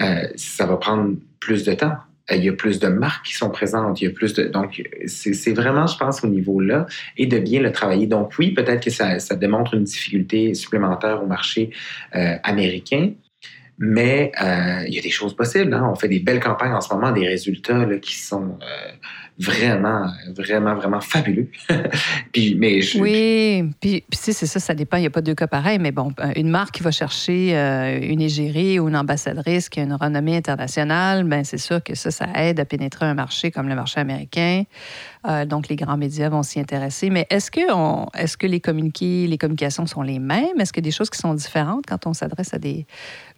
euh, 0.00 0.28
ça 0.36 0.66
va 0.66 0.76
prendre 0.78 1.16
plus 1.38 1.64
de 1.64 1.74
temps. 1.74 1.96
Il 2.30 2.44
y 2.44 2.48
a 2.48 2.52
plus 2.52 2.78
de 2.78 2.88
marques 2.88 3.26
qui 3.26 3.34
sont 3.34 3.50
présentes, 3.50 4.00
il 4.00 4.04
y 4.04 4.06
a 4.08 4.10
plus 4.10 4.34
de 4.34 4.44
donc 4.44 4.82
c'est 5.06 5.52
vraiment, 5.54 5.86
je 5.86 5.96
pense, 5.96 6.22
au 6.24 6.28
niveau 6.28 6.60
là 6.60 6.86
et 7.16 7.26
de 7.26 7.38
bien 7.38 7.60
le 7.60 7.72
travailler. 7.72 8.06
Donc 8.06 8.32
oui, 8.38 8.52
peut-être 8.52 8.84
que 8.84 8.90
ça, 8.90 9.18
ça 9.18 9.34
démontre 9.34 9.74
une 9.74 9.84
difficulté 9.84 10.54
supplémentaire 10.54 11.22
au 11.22 11.26
marché 11.26 11.70
euh, 12.14 12.36
américain, 12.42 13.12
mais 13.78 14.32
euh, 14.42 14.84
il 14.88 14.94
y 14.94 14.98
a 14.98 15.02
des 15.02 15.10
choses 15.10 15.34
possibles. 15.36 15.72
hein. 15.72 15.88
On 15.90 15.94
fait 15.94 16.08
des 16.08 16.18
belles 16.18 16.40
campagnes 16.40 16.72
en 16.72 16.80
ce 16.80 16.92
moment, 16.92 17.12
des 17.12 17.26
résultats 17.26 17.86
là, 17.86 17.98
qui 17.98 18.16
sont 18.16 18.58
euh, 18.60 18.90
vraiment, 19.38 20.06
vraiment, 20.36 20.74
vraiment 20.74 21.00
fabuleux. 21.00 21.48
puis, 22.32 22.56
mais 22.56 22.82
je, 22.82 22.98
Oui, 22.98 23.64
puis, 23.80 24.02
sais, 24.12 24.32
c'est 24.32 24.46
ça, 24.46 24.58
ça 24.58 24.74
dépend. 24.74 24.96
Il 24.96 25.02
n'y 25.02 25.06
a 25.06 25.10
pas 25.10 25.20
deux 25.20 25.36
cas 25.36 25.46
pareils, 25.46 25.78
mais 25.78 25.92
bon, 25.92 26.12
une 26.34 26.48
marque 26.50 26.74
qui 26.74 26.82
va 26.82 26.90
chercher 26.90 27.56
euh, 27.56 28.00
une 28.02 28.20
égérie 28.20 28.80
ou 28.80 28.88
une 28.88 28.96
ambassadrice 28.96 29.68
qui 29.68 29.78
a 29.78 29.84
une 29.84 29.94
renommée 29.94 30.36
internationale, 30.36 31.22
ben 31.24 31.44
c'est 31.44 31.58
sûr 31.58 31.82
que 31.82 31.94
ça, 31.94 32.10
ça 32.10 32.26
aide 32.34 32.58
à 32.58 32.64
pénétrer 32.64 33.06
un 33.06 33.14
marché 33.14 33.52
comme 33.52 33.68
le 33.68 33.76
marché 33.76 34.00
américain. 34.00 34.64
Euh, 35.26 35.44
donc, 35.44 35.68
les 35.68 35.76
grands 35.76 35.96
médias 35.96 36.28
vont 36.28 36.42
s'y 36.42 36.60
intéresser. 36.60 37.10
Mais 37.10 37.26
est-ce 37.30 37.50
que, 37.50 37.60
que 38.36 38.46
les 38.46 38.60
communiqués, 38.60 39.26
les 39.26 39.38
communications 39.38 39.86
sont 39.86 40.02
les 40.02 40.18
mêmes? 40.18 40.58
Est-ce 40.58 40.72
a 40.78 40.80
des 40.80 40.90
choses 40.90 41.10
qui 41.10 41.18
sont 41.18 41.34
différentes 41.34 41.86
quand 41.86 42.06
on 42.06 42.12
s'adresse 42.12 42.54
à 42.54 42.58
des 42.58 42.86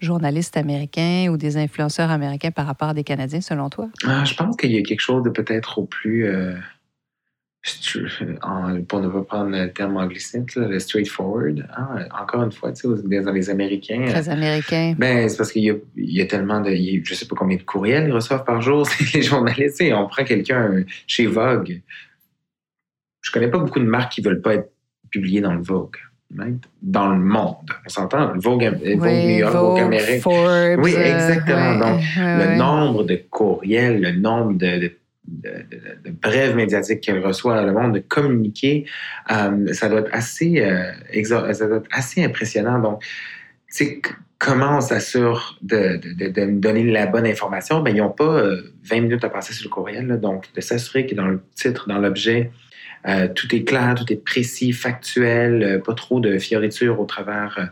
journalistes 0.01 0.57
américains 0.57 1.29
ou 1.31 1.37
des 1.37 1.57
influenceurs 1.57 2.11
américains 2.11 2.51
par 2.51 2.67
rapport 2.67 2.91
à 2.91 2.95
des 2.95 3.05
Canadiens, 3.05 3.41
selon 3.41 3.71
toi? 3.71 3.89
Ah, 4.07 4.25
je 4.25 4.35
pense 4.35 4.57
qu'il 4.57 4.73
y 4.73 4.79
a 4.79 4.83
quelque 4.83 5.01
chose 5.01 5.23
de 5.23 5.31
peut-être 5.31 5.79
au 5.79 5.85
plus, 5.85 6.27
euh, 6.27 6.55
en- 8.43 8.83
pour 8.83 9.01
ne 9.01 9.09
pas 9.09 9.23
prendre 9.23 9.51
le 9.51 9.71
terme 9.73 9.97
anglicisme, 9.97 10.45
là, 10.57 10.69
le 10.69 10.79
straightforward. 10.79 11.67
hein. 11.77 12.07
Encore 12.19 12.43
une 12.43 12.53
fois, 12.53 12.73
tu 12.73 12.83
sais, 12.83 12.89
aux- 12.89 12.97
dans 12.97 13.33
les 13.33 13.51
Américains, 13.51 14.03
euh, 14.03 14.11
Très 14.11 14.29
américain. 14.29 14.95
ben, 14.99 15.29
c'est 15.29 15.37
parce 15.37 15.53
qu'il 15.53 15.65
y 15.65 15.71
a, 15.71 15.75
il 15.97 16.13
y 16.13 16.21
a 16.23 16.27
tellement 16.27 16.61
de. 16.61 16.71
y 16.71 17.03
je 17.05 17.15
sais 17.15 17.27
pas 17.27 17.37
combien 17.37 17.57
de 17.59 17.63
courriels 17.63 18.09
ils 18.09 18.13
reçoivent 18.13 18.45
par 18.45 18.63
jour, 18.63 18.87
les 19.15 19.23
journalistes. 19.23 19.79
Tu 19.79 19.87
sais, 19.87 19.93
on 19.93 20.07
prend 20.09 20.25
quelqu'un 20.25 20.73
euh, 20.73 20.85
chez 21.07 21.27
Vogue. 21.27 21.81
Je 23.23 23.31
connais 23.31 23.49
pas 23.49 23.59
beaucoup 23.59 23.81
de 23.81 23.85
marques 23.85 24.13
qui 24.13 24.23
veulent 24.23 24.41
pas 24.41 24.55
être 24.55 24.71
publiées 25.11 25.41
dans 25.43 25.53
le 25.55 25.61
Vogue. 25.63 25.97
Dans 26.81 27.09
le 27.09 27.19
monde. 27.19 27.57
On 27.85 27.89
s'entend? 27.89 28.33
Vogue, 28.37 28.65
euh, 28.65 28.71
Vogue 28.97 29.09
New 29.09 29.39
York, 29.39 29.53
Vogue, 29.53 29.81
Amérique. 29.81 30.23
Forbes, 30.23 30.79
Oui, 30.81 30.95
euh, 30.97 31.03
exactement. 31.03 31.73
ouais, 31.73 31.79
Donc, 31.79 32.01
ouais, 32.17 32.37
le 32.37 32.51
ouais. 32.51 32.57
nombre 32.57 33.03
de 33.05 33.21
courriels, 33.29 34.01
le 34.01 34.13
nombre 34.13 34.53
de, 34.53 34.79
de, 34.79 34.93
de- 35.31 35.65
de- 35.71 36.11
de 36.11 36.11
brèves 36.11 36.55
médiatiques 36.57 37.01
qu'elle 37.01 37.25
reçoit, 37.25 37.63
le 37.63 37.73
nombre 37.73 37.93
de 37.93 38.01
communiqués, 38.01 38.85
euh, 39.31 39.73
ça 39.73 39.89
doit 39.89 40.01
être 40.01 40.11
assez, 40.13 40.61
euh, 40.61 40.93
ça 41.53 41.67
doit 41.67 41.79
être 41.79 41.89
assez 41.93 42.23
impressionnant. 42.25 42.79
Donc, 42.79 43.03
comment 44.39 44.79
on 44.79 44.81
s'assure 44.81 45.59
de, 45.63 45.99
de, 45.99 46.51
donner 46.59 46.85
la 46.85 47.07
bonne 47.07 47.27
information? 47.27 47.81
Ben, 47.81 47.95
ils 47.95 47.99
n'ont 47.99 48.11
pas 48.11 48.43
20 48.85 49.01
minutes 49.03 49.25
à 49.25 49.29
passer 49.29 49.53
sur 49.53 49.69
le 49.69 49.71
courriel. 49.71 50.19
donc, 50.21 50.53
de 50.55 50.61
s'assurer 50.61 51.07
que 51.07 51.15
dans 51.15 51.27
le 51.29 51.41
titre, 51.55 51.89
dans 51.89 51.99
l'objet, 51.99 52.51
euh, 53.09 53.29
tout 53.35 53.55
est 53.55 53.65
clair, 53.65 53.95
tout 53.97 54.13
est 54.13 54.23
précis, 54.23 54.73
factuel, 54.73 55.63
euh, 55.63 55.79
pas 55.79 55.95
trop 55.95 56.21
de 56.21 56.39
fioritures 56.39 57.01
au 57.01 57.07
travers. 57.07 57.57
Euh. 57.59 57.65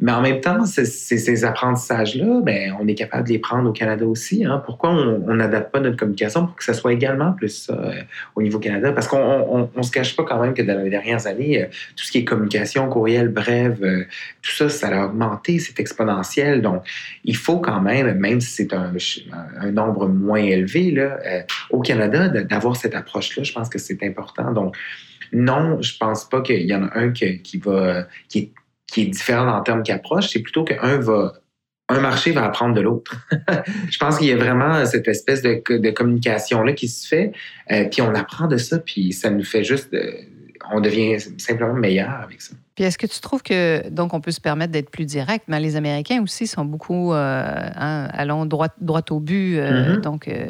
Mais 0.00 0.12
en 0.12 0.20
même 0.20 0.40
temps, 0.40 0.66
ces 0.66 1.44
apprentissages-là, 1.44 2.40
ben, 2.42 2.74
on 2.78 2.86
est 2.86 2.94
capable 2.94 3.26
de 3.26 3.32
les 3.32 3.38
prendre 3.38 3.70
au 3.70 3.72
Canada 3.72 4.04
aussi. 4.06 4.44
Hein. 4.44 4.62
Pourquoi 4.64 4.90
on 4.90 5.34
n'adapte 5.34 5.72
pas 5.72 5.80
notre 5.80 5.96
communication 5.96 6.46
pour 6.46 6.56
que 6.56 6.64
ça 6.64 6.74
soit 6.74 6.92
également 6.92 7.32
plus 7.32 7.48
ça 7.48 7.92
au 8.34 8.42
niveau 8.42 8.58
Canada? 8.58 8.92
Parce 8.92 9.08
qu'on 9.08 9.70
ne 9.74 9.82
se 9.82 9.90
cache 9.90 10.14
pas 10.16 10.24
quand 10.24 10.40
même 10.40 10.54
que 10.54 10.62
dans 10.62 10.82
les 10.82 10.90
dernières 10.90 11.26
années, 11.26 11.66
tout 11.96 12.04
ce 12.04 12.12
qui 12.12 12.18
est 12.18 12.24
communication, 12.24 12.88
courriel, 12.88 13.28
brève, 13.28 14.06
tout 14.42 14.50
ça, 14.50 14.68
ça 14.68 14.88
a 14.88 15.06
augmenté, 15.06 15.58
c'est 15.58 15.80
exponentiel. 15.80 16.62
Donc, 16.62 16.82
il 17.24 17.36
faut 17.36 17.58
quand 17.58 17.80
même, 17.80 18.18
même 18.18 18.40
si 18.40 18.50
c'est 18.50 18.72
un, 18.74 18.92
un, 19.60 19.70
nombre 19.70 20.08
moins 20.08 20.42
élevé 20.42 20.90
là, 20.90 21.18
au 21.70 21.80
Canada, 21.80 22.28
d'avoir 22.28 22.76
cette 22.76 22.94
approche-là. 22.94 23.42
Je 23.42 23.52
pense 23.52 23.68
que 23.68 23.78
c'est 23.78 24.02
important. 24.02 24.52
Donc, 24.62 24.76
non, 25.32 25.80
je 25.82 25.96
pense 25.98 26.28
pas 26.28 26.40
qu'il 26.40 26.66
y 26.66 26.74
en 26.74 26.84
a 26.84 26.98
un 26.98 27.12
qui, 27.12 27.58
va, 27.58 28.06
qui, 28.28 28.52
est, 28.96 29.04
différent 29.06 29.48
en 29.48 29.62
termes 29.62 29.82
d'approche. 29.82 30.28
C'est 30.28 30.40
plutôt 30.40 30.64
qu'un 30.64 30.98
va 30.98 31.34
un 31.90 32.00
marché 32.00 32.32
va 32.32 32.44
apprendre 32.44 32.74
de 32.74 32.82
l'autre. 32.82 33.16
je 33.90 33.98
pense 33.98 34.18
qu'il 34.18 34.26
y 34.26 34.32
a 34.32 34.36
vraiment 34.36 34.84
cette 34.84 35.08
espèce 35.08 35.40
de, 35.40 35.90
communication-là 35.90 36.74
qui 36.74 36.86
se 36.86 37.08
fait, 37.08 37.32
euh, 37.72 37.84
puis 37.90 38.02
on 38.02 38.14
apprend 38.14 38.46
de 38.46 38.58
ça, 38.58 38.78
puis 38.78 39.14
ça 39.14 39.30
nous 39.30 39.42
fait 39.42 39.64
juste... 39.64 39.96
on 40.70 40.80
devient 40.80 41.18
simplement 41.38 41.72
meilleur 41.72 42.10
avec 42.10 42.42
ça. 42.42 42.54
Puis 42.78 42.84
est-ce 42.84 42.96
que 42.96 43.08
tu 43.08 43.18
trouves 43.18 43.42
que 43.42 43.88
donc 43.88 44.14
on 44.14 44.20
peut 44.20 44.30
se 44.30 44.40
permettre 44.40 44.70
d'être 44.70 44.88
plus 44.88 45.04
direct, 45.04 45.46
mais 45.48 45.58
les 45.58 45.74
Américains 45.74 46.22
aussi 46.22 46.46
sont 46.46 46.64
beaucoup 46.64 47.12
euh, 47.12 47.42
hein, 47.74 48.06
allons 48.12 48.46
droit, 48.46 48.68
droit 48.80 49.02
au 49.10 49.18
but. 49.18 49.58
Euh, 49.58 49.96
mm-hmm. 49.96 50.00
Donc 50.00 50.28
euh, 50.28 50.46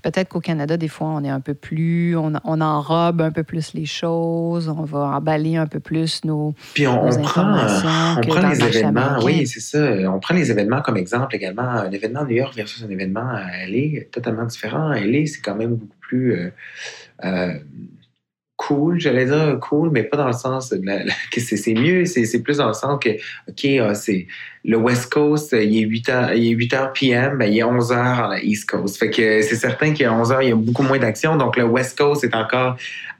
peut-être 0.00 0.30
qu'au 0.30 0.40
Canada 0.40 0.78
des 0.78 0.88
fois 0.88 1.08
on 1.08 1.22
est 1.22 1.28
un 1.28 1.40
peu 1.40 1.52
plus, 1.52 2.16
on, 2.16 2.32
on, 2.44 2.62
enrobe 2.62 3.20
un 3.20 3.30
peu 3.30 3.42
plus 3.42 3.74
les 3.74 3.84
choses, 3.84 4.70
on 4.70 4.84
va 4.84 5.00
emballer 5.00 5.58
un 5.58 5.66
peu 5.66 5.78
plus 5.78 6.24
nos, 6.24 6.54
Puis 6.72 6.86
on, 6.86 7.10
prend, 7.10 7.54
on 7.54 8.20
prend 8.22 8.48
les 8.48 8.64
événements, 8.64 9.18
oui 9.22 9.46
c'est 9.46 9.60
ça. 9.60 9.86
On 10.10 10.18
prend 10.18 10.34
les 10.34 10.50
événements 10.50 10.80
comme 10.80 10.96
exemple 10.96 11.36
également. 11.36 11.68
Un 11.68 11.90
événement 11.90 12.20
à 12.20 12.24
New 12.24 12.36
York 12.36 12.54
versus 12.56 12.82
un 12.82 12.88
événement 12.88 13.28
à 13.28 13.66
LA, 13.66 14.04
totalement 14.10 14.46
différent. 14.46 14.92
À 14.92 15.00
LA 15.00 15.26
c'est 15.26 15.42
quand 15.42 15.56
même 15.56 15.74
beaucoup 15.74 15.98
plus 16.00 16.52
cool, 18.56 18.98
j'allais 18.98 19.26
dire 19.26 19.58
cool, 19.60 19.90
mais 19.90 20.02
pas 20.02 20.16
dans 20.16 20.26
le 20.26 20.32
sens 20.32 20.74
que 21.32 21.40
c'est 21.40 21.74
mieux, 21.74 22.04
c'est 22.06 22.42
plus 22.42 22.58
dans 22.58 22.68
le 22.68 22.74
sens 22.74 22.98
que, 23.00 23.10
OK, 23.48 23.66
ah, 23.80 23.94
c'est 23.94 24.26
le 24.64 24.76
West 24.78 25.12
Coast, 25.12 25.52
il 25.58 25.78
est 25.78 25.82
8 25.82 26.08
h, 26.08 26.36
il 26.36 26.46
est 26.48 26.50
8 26.50 26.72
h 26.72 26.92
PM, 26.92 27.38
ben, 27.38 27.46
il 27.46 27.58
est 27.58 27.62
11 27.62 27.92
h 27.92 27.94
à 27.94 28.28
la 28.28 28.42
East 28.42 28.68
Coast. 28.68 28.98
Fait 28.98 29.10
que 29.10 29.42
c'est 29.42 29.56
certain 29.56 29.92
qu'à 29.92 30.12
11 30.12 30.32
h 30.32 30.38
il 30.42 30.48
y 30.48 30.52
a 30.52 30.56
beaucoup 30.56 30.82
moins 30.82 30.98
d'action, 30.98 31.36
donc 31.36 31.56
le 31.56 31.64
West 31.64 31.96
Coast 31.96 32.24
est 32.24 32.34
encore 32.34 32.76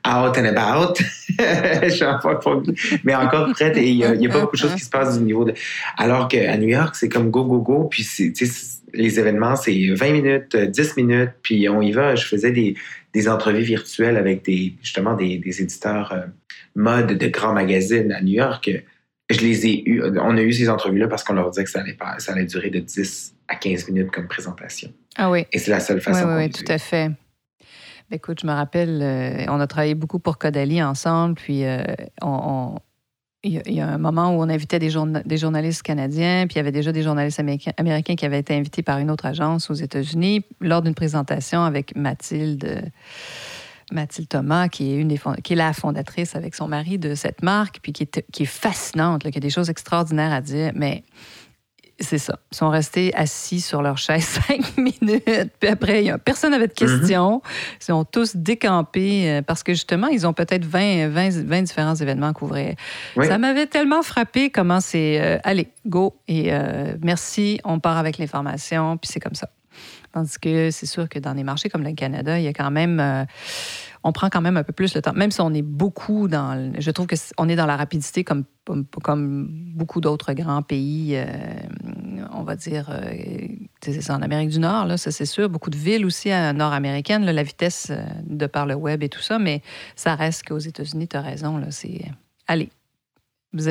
out 0.07 0.39
and 0.39 0.45
about. 0.45 0.95
mais 3.05 3.15
encore 3.15 3.53
prêt 3.53 3.73
et 3.77 3.91
il 3.91 3.99
n'y 4.19 4.27
a, 4.27 4.31
pas 4.31 4.41
beaucoup 4.41 4.57
de 4.57 4.61
choses 4.61 4.75
qui 4.75 4.85
se 4.85 4.91
passent 4.91 5.19
du 5.19 5.25
niveau 5.25 5.45
de. 5.45 5.55
Alors 5.97 6.29
qu'à 6.29 6.57
New 6.57 6.69
York, 6.69 6.95
c'est 6.97 7.09
comme 7.09 7.31
go, 7.31 7.45
go, 7.45 7.59
go, 7.59 7.85
puis 7.91 8.03
c'est, 8.05 8.33
les 8.97 9.21
événements, 9.21 9.57
c'est 9.57 9.95
20 9.95 10.13
minutes, 10.13 10.57
10 10.57 10.97
minutes, 10.97 11.33
puis 11.43 11.69
on 11.69 11.81
y 11.81 11.93
va. 11.93 12.15
Je 12.15 12.27
faisais 12.27 12.51
des, 12.51 12.75
des 13.13 13.29
entrevues 13.29 13.63
virtuelles 13.63 14.17
avec 14.17 14.45
des, 14.45 14.75
justement 14.83 15.15
des, 15.15 15.41
éditeurs 15.45 16.13
euh, 16.13 16.27
mode 16.75 17.19
de 17.19 17.27
grands 17.29 17.53
magazines 17.53 18.13
à 18.13 18.21
New 18.21 18.35
York. 18.35 18.71
Je 19.31 19.41
les 19.41 19.67
ai 19.67 19.89
eu, 19.89 20.03
on 20.03 20.37
a 20.37 20.43
eu 20.43 20.53
ces 20.53 20.69
entrevues-là 20.69 21.09
parce 21.09 21.25
qu'on 21.25 21.35
leur 21.35 21.51
disait 21.51 21.65
que 21.65 21.71
ça 21.71 21.81
allait, 21.81 21.95
pas, 21.95 22.19
ça 22.19 22.33
allait 22.33 22.45
durer 22.45 22.71
de 22.71 22.81
10 22.81 23.35
à 23.49 23.57
15 23.57 23.89
minutes 23.89 24.11
comme 24.11 24.29
présentation. 24.29 24.93
Ah 25.17 25.31
oui. 25.31 25.47
Et 25.53 25.59
c'est 25.59 25.71
la 25.71 25.81
seule 25.81 26.01
façon. 26.01 26.29
Oui, 26.29 26.45
oui, 26.45 26.51
tout 26.51 26.71
à 26.71 26.79
fait. 26.79 27.11
Ben, 28.09 28.17
écoute, 28.17 28.41
je 28.43 28.47
me 28.47 28.53
rappelle, 28.53 29.01
euh, 29.03 29.45
on 29.49 29.59
a 29.59 29.67
travaillé 29.67 29.95
beaucoup 29.95 30.21
pour 30.21 30.39
Codali 30.39 30.83
ensemble, 30.83 31.35
puis 31.35 31.65
euh, 31.65 31.83
on, 32.23 32.77
il 33.47 33.75
y, 33.75 33.81
a 33.81 33.89
un 33.89 33.99
moment 33.99 34.31
où 34.31 34.43
on 34.43 34.49
invitait 34.49 34.79
des, 34.79 34.91
journalistes 34.91 35.83
canadiens, 35.83 36.47
puis 36.47 36.55
il 36.55 36.57
y 36.57 36.61
avait 36.61 36.73
déjà 36.73 36.93
des 36.93 37.03
journalistes 37.03 37.41
américains, 37.41 38.17
qui 38.17 38.25
avaient 38.25 38.41
été 38.41 38.55
invités 38.55 38.83
par 38.83 38.99
une 38.99 39.11
autre 39.11 39.27
agence 39.27 39.71
aux 39.71 39.75
États-Unis 39.75 40.45
lors 40.61 40.83
d'une 40.83 40.95
présentation 40.95 41.63
avec 41.63 41.95
Mathilde. 41.95 42.91
Mathilde 43.93 44.29
Thomas, 44.29 44.69
qui 44.69 44.93
est, 44.93 44.97
une 44.97 45.07
des, 45.07 45.21
qui 45.45 45.53
est 45.53 45.57
la 45.57 45.73
fondatrice 45.73 46.35
avec 46.35 46.57
son 46.57 46.67
mari 46.67 46.99
de 46.99 47.15
cette 47.15 47.43
marque, 47.43 47.79
puis 47.81 47.93
qui 47.93 48.03
est, 48.03 48.25
qui 48.33 48.43
est 48.43 48.47
fascinante, 48.47 49.23
qui 49.23 49.39
a 49.39 49.41
des 49.41 49.51
choses 49.51 49.71
extraordinaires 49.71 50.33
à 50.33 50.41
dire. 50.41 50.73
Mais 50.75 51.05
c'est 51.99 52.19
ça. 52.19 52.39
Ils 52.53 52.57
sont 52.57 52.69
restés 52.69 53.15
assis 53.15 53.61
sur 53.61 53.83
leur 53.83 53.97
chaise 53.97 54.25
cinq 54.49 54.77
minutes. 54.77 55.53
Puis 55.59 55.69
après, 55.69 56.05
personne 56.25 56.51
n'avait 56.51 56.69
de 56.69 56.73
mhm. 56.73 56.99
questions. 56.99 57.43
Ils 57.81 57.85
sont 57.85 58.05
tous 58.05 58.37
décampés 58.37 59.31
euh, 59.31 59.43
parce 59.43 59.63
que 59.63 59.73
justement, 59.73 60.09
ils 60.09 60.27
ont 60.27 60.33
peut-être 60.33 60.65
20, 60.65 61.09
20, 61.09 61.63
différents 61.63 61.95
événements 61.95 62.29
à 62.29 62.33
couvrir. 62.33 62.75
Ça 63.23 63.39
m'avait 63.39 63.67
tellement 63.67 64.03
frappé 64.03 64.51
comment 64.51 64.81
c'est 64.81 65.21
euh, 65.21 65.39
allez, 65.45 65.69
go 65.87 66.15
et 66.29 66.53
euh, 66.53 66.95
merci, 67.03 67.61
on 67.65 67.81
part 67.81 67.97
avec 67.97 68.19
l'information, 68.19 68.97
puis 68.99 69.11
c'est 69.13 69.21
comme 69.21 69.35
ça. 69.35 69.49
Tandis 70.13 70.39
que 70.39 70.71
c'est 70.71 70.87
sûr 70.87 71.09
que 71.09 71.19
dans 71.19 71.35
des 71.35 71.45
marchés 71.45 71.69
comme 71.69 71.83
le 71.83 71.93
Canada, 71.93 72.39
il 72.39 72.45
y 72.45 72.49
a 72.49 72.53
quand 72.53 72.71
même 72.71 73.27
on 74.07 74.13
prend 74.13 74.31
quand 74.31 74.41
même 74.41 74.57
un 74.57 74.63
peu 74.63 74.73
plus 74.73 74.95
le 74.95 75.03
temps. 75.03 75.13
Même 75.15 75.33
si 75.33 75.41
on 75.41 75.53
est 75.53 75.63
beaucoup 75.63 76.29
dans. 76.29 76.73
Je 76.79 76.91
trouve 76.93 77.09
qu'on 77.09 77.49
est 77.49 77.57
dans 77.57 77.67
la 77.67 77.77
rapidité 77.77 78.23
comme, 78.23 78.45
beaucoup 78.65 80.01
d'autres 80.01 80.33
grands 80.33 80.63
pays, 80.63 81.17
euh, 81.17 81.27
on 82.33 82.45
va 82.45 82.55
dire, 82.55 82.89
euh, 82.91 84.09
en 84.09 84.23
Amérique 84.23 84.51
du 84.51 84.61
Nord, 84.61 84.97
ça 84.97 85.11
c'est 85.11 85.27
sûr. 85.27 85.49
Beaucoup 85.49 85.71
de 85.71 85.77
villes 85.77 86.07
aussi 86.07 86.31
nord-américaines, 86.55 87.25
la 87.25 87.43
vitesse 87.43 87.89
euh, 87.91 88.01
de 88.25 88.47
par 88.47 88.67
le 88.67 88.75
web 88.75 89.03
et 89.03 89.09
tout 89.09 89.21
ça, 89.21 89.41
mais 89.41 89.61
ça 89.97 90.15
reste 90.15 90.45
qu'aux 90.45 90.59
États-Unis, 90.59 91.09
tu 91.09 91.17
as 91.17 91.23
raison, 91.23 91.61
c'est. 91.71 92.03
Allez, 92.47 92.71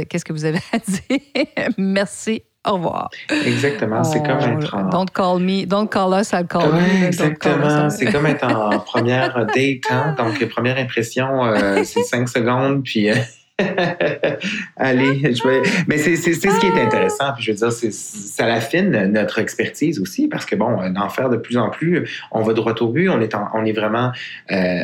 qu'est-ce 0.10 0.26
que 0.26 0.34
vous 0.34 0.44
avez 0.44 0.60
à 0.74 0.80
dire? 0.88 1.70
Merci 1.78 2.44
au 2.66 2.74
revoir. 2.74 3.10
Exactement. 3.46 4.04
C'est 4.04 4.24
comme 4.24 4.40
être 4.40 4.74
en... 4.74 4.90
Don't 4.90 5.10
call 5.14 5.40
me. 5.40 5.66
Don't 5.66 5.88
call 5.88 6.20
us, 6.20 6.32
I'll 6.34 6.48
call 6.48 6.72
me. 6.74 7.06
Exactement. 7.08 7.90
C'est 7.90 8.12
comme 8.12 8.26
être 8.26 8.44
en 8.46 8.80
première 8.80 9.46
date. 9.46 9.84
Hein? 9.90 10.16
Donc, 10.18 10.44
première 10.50 10.78
impression, 10.78 11.46
euh, 11.46 11.84
c'est 11.84 12.04
cinq 12.04 12.30
secondes, 12.30 12.84
puis... 12.84 13.10
Euh, 13.10 13.16
Allez, 14.76 15.34
je 15.34 15.48
vais... 15.48 15.62
mais 15.88 15.98
c'est 15.98 16.18
ce 16.18 16.60
qui 16.60 16.68
est 16.68 16.82
intéressant. 16.82 17.32
Puis 17.36 17.46
je 17.46 17.52
veux 17.52 17.58
dire, 17.58 17.72
ça 17.72 18.46
affine 18.46 18.90
notre 19.12 19.40
expertise 19.40 20.00
aussi 20.02 20.28
parce 20.28 20.46
que 20.46 20.58
bon, 20.58 20.90
d'en 20.90 21.08
faire 21.08 21.30
de 21.30 21.38
plus 21.38 21.56
en 21.56 21.70
plus, 21.70 22.10
on 22.32 22.42
va 22.42 22.54
droit 22.54 22.74
au 22.82 22.88
but. 22.88 23.08
On 23.08 23.22
est, 23.22 23.34
on 23.54 23.64
est 23.64 23.72
vraiment 23.72 24.12
euh, 24.52 24.84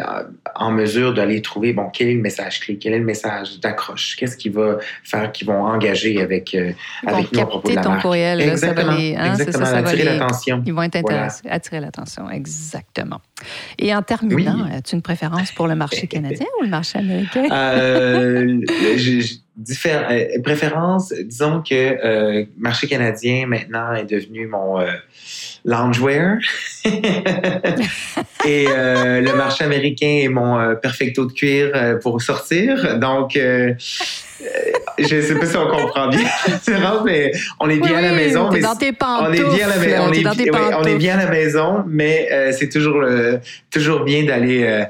en 0.56 0.72
mesure 0.72 1.14
d'aller 1.14 1.42
trouver 1.42 1.74
bon 1.74 1.90
quel 1.92 2.08
est 2.08 2.14
le 2.14 2.22
message 2.22 2.62
clé, 2.62 2.78
quel 2.78 2.94
est 2.94 3.00
le 3.00 3.06
message 3.06 3.60
d'accroche, 3.60 4.16
qu'est-ce 4.16 4.38
qui 4.38 4.48
va 4.48 4.78
faire 5.04 5.34
qu'ils 5.34 5.48
vont 5.48 5.64
engager 5.64 6.22
avec 6.22 6.56
euh, 6.56 6.72
avec 7.06 7.34
nous 7.34 7.42
à 7.42 7.46
propos 7.46 7.70
de 7.70 7.76
la 7.76 7.82
ton 7.82 8.00
courriel, 8.00 8.40
exactement, 8.40 8.92
ça 8.92 8.98
va 8.98 8.98
les, 8.98 9.16
hein, 9.16 9.34
exactement, 9.34 9.66
ça, 9.66 9.78
attirer 9.78 10.04
l'attention. 10.04 10.64
Ils 10.66 10.74
vont 10.74 10.84
être 10.84 10.96
intéressés, 10.96 11.44
attirer 11.50 11.80
l'attention, 11.82 12.30
exactement. 12.30 13.20
Et 13.78 13.94
en 13.94 14.02
terminant, 14.02 14.66
as-tu 14.72 14.96
une 14.96 15.02
préférence 15.02 15.52
pour 15.52 15.68
le 15.68 15.76
marché 15.76 16.08
canadien 16.08 16.46
ou 16.60 16.64
le 16.64 16.70
marché 16.70 17.00
américain? 17.00 17.46
Euh, 17.52 18.61
préférence, 20.44 21.14
disons 21.14 21.62
que 21.62 21.74
euh, 21.76 22.46
marché 22.58 22.88
canadien 22.88 23.46
maintenant 23.48 23.94
est 23.94 24.06
devenu 24.06 24.48
mon 24.48 24.80
euh, 24.80 24.88
loungewear 25.66 26.38
et 28.46 28.66
le 28.66 29.36
marché 29.36 29.64
américain 29.64 30.22
est 30.24 30.30
mon 30.30 30.76
perfecto 30.76 31.26
de 31.26 31.34
cuir 31.34 32.00
pour 32.02 32.22
sortir. 32.22 32.98
Donc, 32.98 33.34
je 33.34 35.16
ne 35.16 35.22
sais 35.22 35.36
pas 35.36 35.46
si 35.46 35.58
on 35.58 35.68
comprend 35.68 36.08
bien 36.08 36.28
mais 37.06 37.32
on 37.60 37.70
est 37.70 37.78
bien 37.78 37.98
à 37.98 38.02
la 38.02 38.14
maison. 38.14 38.50
Mais 38.52 38.62
dans 38.62 38.76
tes 38.76 38.92
on 39.00 39.32
est 39.32 39.56
bien 39.56 39.70
à 39.70 39.76
la 39.76 39.78
maison. 39.78 40.04
On, 40.08 40.14
est, 40.14 40.76
on 40.76 40.84
est 40.84 40.98
bien 40.98 41.20
à 41.20 41.26
la 41.26 41.30
maison, 41.30 41.84
mais 41.88 42.52
c'est 42.54 42.70
toujours 42.70 43.04
toujours 43.70 44.04
bien 44.04 44.24
d'aller 44.24 44.88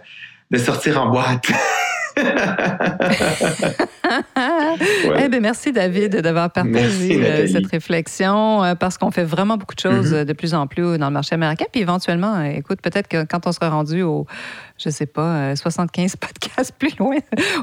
de 0.52 0.58
sortir 0.58 1.02
en 1.02 1.10
boîte. 1.10 1.52
eh 5.18 5.30
bien, 5.30 5.40
merci 5.40 5.72
David 5.72 6.18
d'avoir 6.18 6.52
partagé 6.52 7.24
euh, 7.24 7.48
cette 7.48 7.68
réflexion 7.68 8.64
euh, 8.64 8.76
parce 8.76 8.98
qu'on 8.98 9.12
fait 9.12 9.24
vraiment 9.24 9.58
beaucoup 9.58 9.76
de 9.76 9.80
choses 9.80 10.14
mm-hmm. 10.14 10.26
de 10.26 10.34
plus 10.34 10.54
en 10.54 10.68
plus 10.68 10.98
dans 10.98 11.08
le 11.08 11.14
marché 11.14 11.36
américain. 11.36 11.66
Puis 11.72 11.82
éventuellement, 11.82 12.42
écoute, 12.44 12.82
peut-être 12.82 13.08
que 13.08 13.24
quand 13.24 13.48
on 13.48 13.52
sera 13.52 13.70
rendu 13.70 14.02
au 14.02 14.26
je 14.84 14.90
sais 14.90 15.06
pas, 15.06 15.56
75 15.56 16.16
podcasts 16.18 16.74
plus 16.78 16.96
loin, 16.98 17.18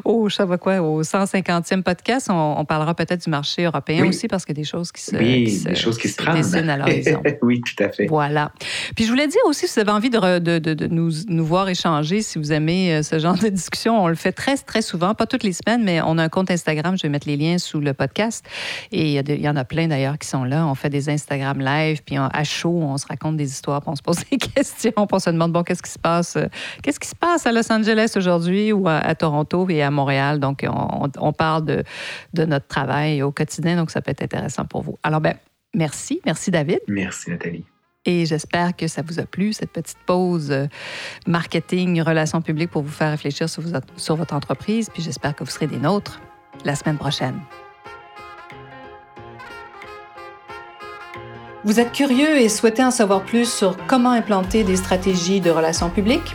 au, 0.04 0.28
je 0.28 0.56
quoi, 0.56 0.80
au 0.80 1.02
150e 1.02 1.82
podcast, 1.82 2.28
on, 2.30 2.64
parlera 2.64 2.94
peut-être 2.94 3.24
du 3.24 3.30
marché 3.30 3.64
européen 3.64 4.06
aussi 4.06 4.28
parce 4.28 4.44
qu'il 4.44 4.56
y 4.56 4.60
a 4.60 4.62
des 4.62 4.68
choses 4.68 4.92
qui 4.92 5.02
se, 5.02 5.16
oui, 5.16 5.62
des 5.64 5.74
choses 5.74 5.98
qui 5.98 6.08
se, 6.08 6.22
dessinent 6.32 6.70
à 6.70 6.76
l'horizon. 6.78 7.22
oui, 7.42 7.60
tout 7.60 7.82
à 7.82 7.88
fait. 7.88 8.06
Voilà. 8.06 8.52
Puis 8.94 9.04
je 9.04 9.10
voulais 9.10 9.26
dire 9.26 9.40
aussi, 9.46 9.66
si 9.66 9.74
vous 9.74 9.80
avez 9.80 9.92
envie 9.92 10.10
de, 10.10 10.38
de, 10.38 10.58
de, 10.58 10.86
nous, 10.86 11.10
nous, 11.28 11.44
voir 11.44 11.68
échanger, 11.68 12.22
si 12.22 12.38
vous 12.38 12.52
aimez 12.52 12.94
euh, 12.94 13.02
ce 13.02 13.18
genre 13.18 13.38
de 13.38 13.48
discussion, 13.48 14.02
on 14.02 14.08
le 14.08 14.14
fait 14.14 14.32
très, 14.32 14.56
très 14.56 14.82
souvent, 14.82 15.14
pas 15.14 15.26
toutes 15.26 15.42
les 15.42 15.52
semaines, 15.52 15.82
mais 15.82 16.00
on 16.02 16.18
a 16.18 16.24
un 16.24 16.28
compte 16.28 16.50
Instagram, 16.50 16.96
je 16.96 17.02
vais 17.02 17.08
mettre 17.08 17.28
les 17.28 17.36
liens 17.36 17.58
sous 17.58 17.80
le 17.80 17.94
podcast. 17.94 18.44
Et 18.92 19.14
il 19.14 19.40
y, 19.40 19.48
en 19.48 19.56
a 19.56 19.64
plein 19.64 19.88
d'ailleurs 19.88 20.18
qui 20.18 20.28
sont 20.28 20.44
là. 20.44 20.66
On 20.66 20.74
fait 20.74 20.90
des 20.90 21.08
Instagram 21.08 21.60
live, 21.60 22.02
puis 22.04 22.16
à 22.16 22.44
chaud, 22.44 22.80
on 22.82 22.96
se 22.98 23.06
raconte 23.06 23.36
des 23.36 23.50
histoires, 23.50 23.80
puis 23.80 23.90
on 23.90 23.96
se 23.96 24.02
pose 24.02 24.18
des 24.30 24.36
questions, 24.36 24.92
puis 24.92 25.06
on 25.12 25.18
se 25.18 25.30
demande, 25.30 25.52
bon, 25.52 25.62
qu'est-ce 25.62 25.82
qui 25.82 25.90
se 25.90 25.98
passe? 25.98 26.36
Euh, 26.36 26.46
qu'est-ce 26.82 27.00
qui 27.00 27.07
se 27.08 27.14
passe 27.14 27.46
à 27.46 27.52
Los 27.52 27.72
Angeles 27.72 28.12
aujourd'hui 28.16 28.72
ou 28.72 28.88
à, 28.88 29.14
Toronto 29.14 29.66
et 29.68 29.82
à 29.82 29.90
Montréal? 29.90 30.38
Donc, 30.38 30.66
on, 30.68 31.08
on 31.18 31.32
parle 31.32 31.64
de, 31.64 31.84
de 32.34 32.44
notre 32.44 32.66
travail 32.66 33.22
au 33.22 33.32
quotidien, 33.32 33.76
donc 33.76 33.90
ça 33.90 34.00
peut 34.00 34.10
être 34.10 34.22
intéressant 34.22 34.64
pour 34.64 34.82
vous. 34.82 34.98
Alors, 35.02 35.20
ben, 35.20 35.34
merci. 35.74 36.20
Merci, 36.24 36.50
David. 36.50 36.80
Merci, 36.88 37.30
Nathalie. 37.30 37.64
Et 38.04 38.24
j'espère 38.24 38.74
que 38.74 38.86
ça 38.86 39.02
vous 39.02 39.20
a 39.20 39.24
plu, 39.24 39.52
cette 39.52 39.70
petite 39.70 39.98
pause 40.06 40.50
euh, 40.50 40.66
marketing, 41.26 42.00
relations 42.00 42.40
publiques 42.40 42.70
pour 42.70 42.82
vous 42.82 42.90
faire 42.90 43.10
réfléchir 43.10 43.50
sur, 43.50 43.62
sur 43.96 44.16
votre 44.16 44.34
entreprise. 44.34 44.88
Puis 44.88 45.02
j'espère 45.02 45.34
que 45.34 45.44
vous 45.44 45.50
serez 45.50 45.66
des 45.66 45.78
nôtres 45.78 46.20
la 46.64 46.74
semaine 46.74 46.96
prochaine. 46.96 47.38
Vous 51.64 51.80
êtes 51.80 51.92
curieux 51.92 52.38
et 52.38 52.48
souhaitez 52.48 52.84
en 52.84 52.90
savoir 52.90 53.24
plus 53.24 53.52
sur 53.52 53.76
comment 53.86 54.12
implanter 54.12 54.64
des 54.64 54.76
stratégies 54.76 55.40
de 55.40 55.50
relations 55.50 55.90
publiques? 55.90 56.34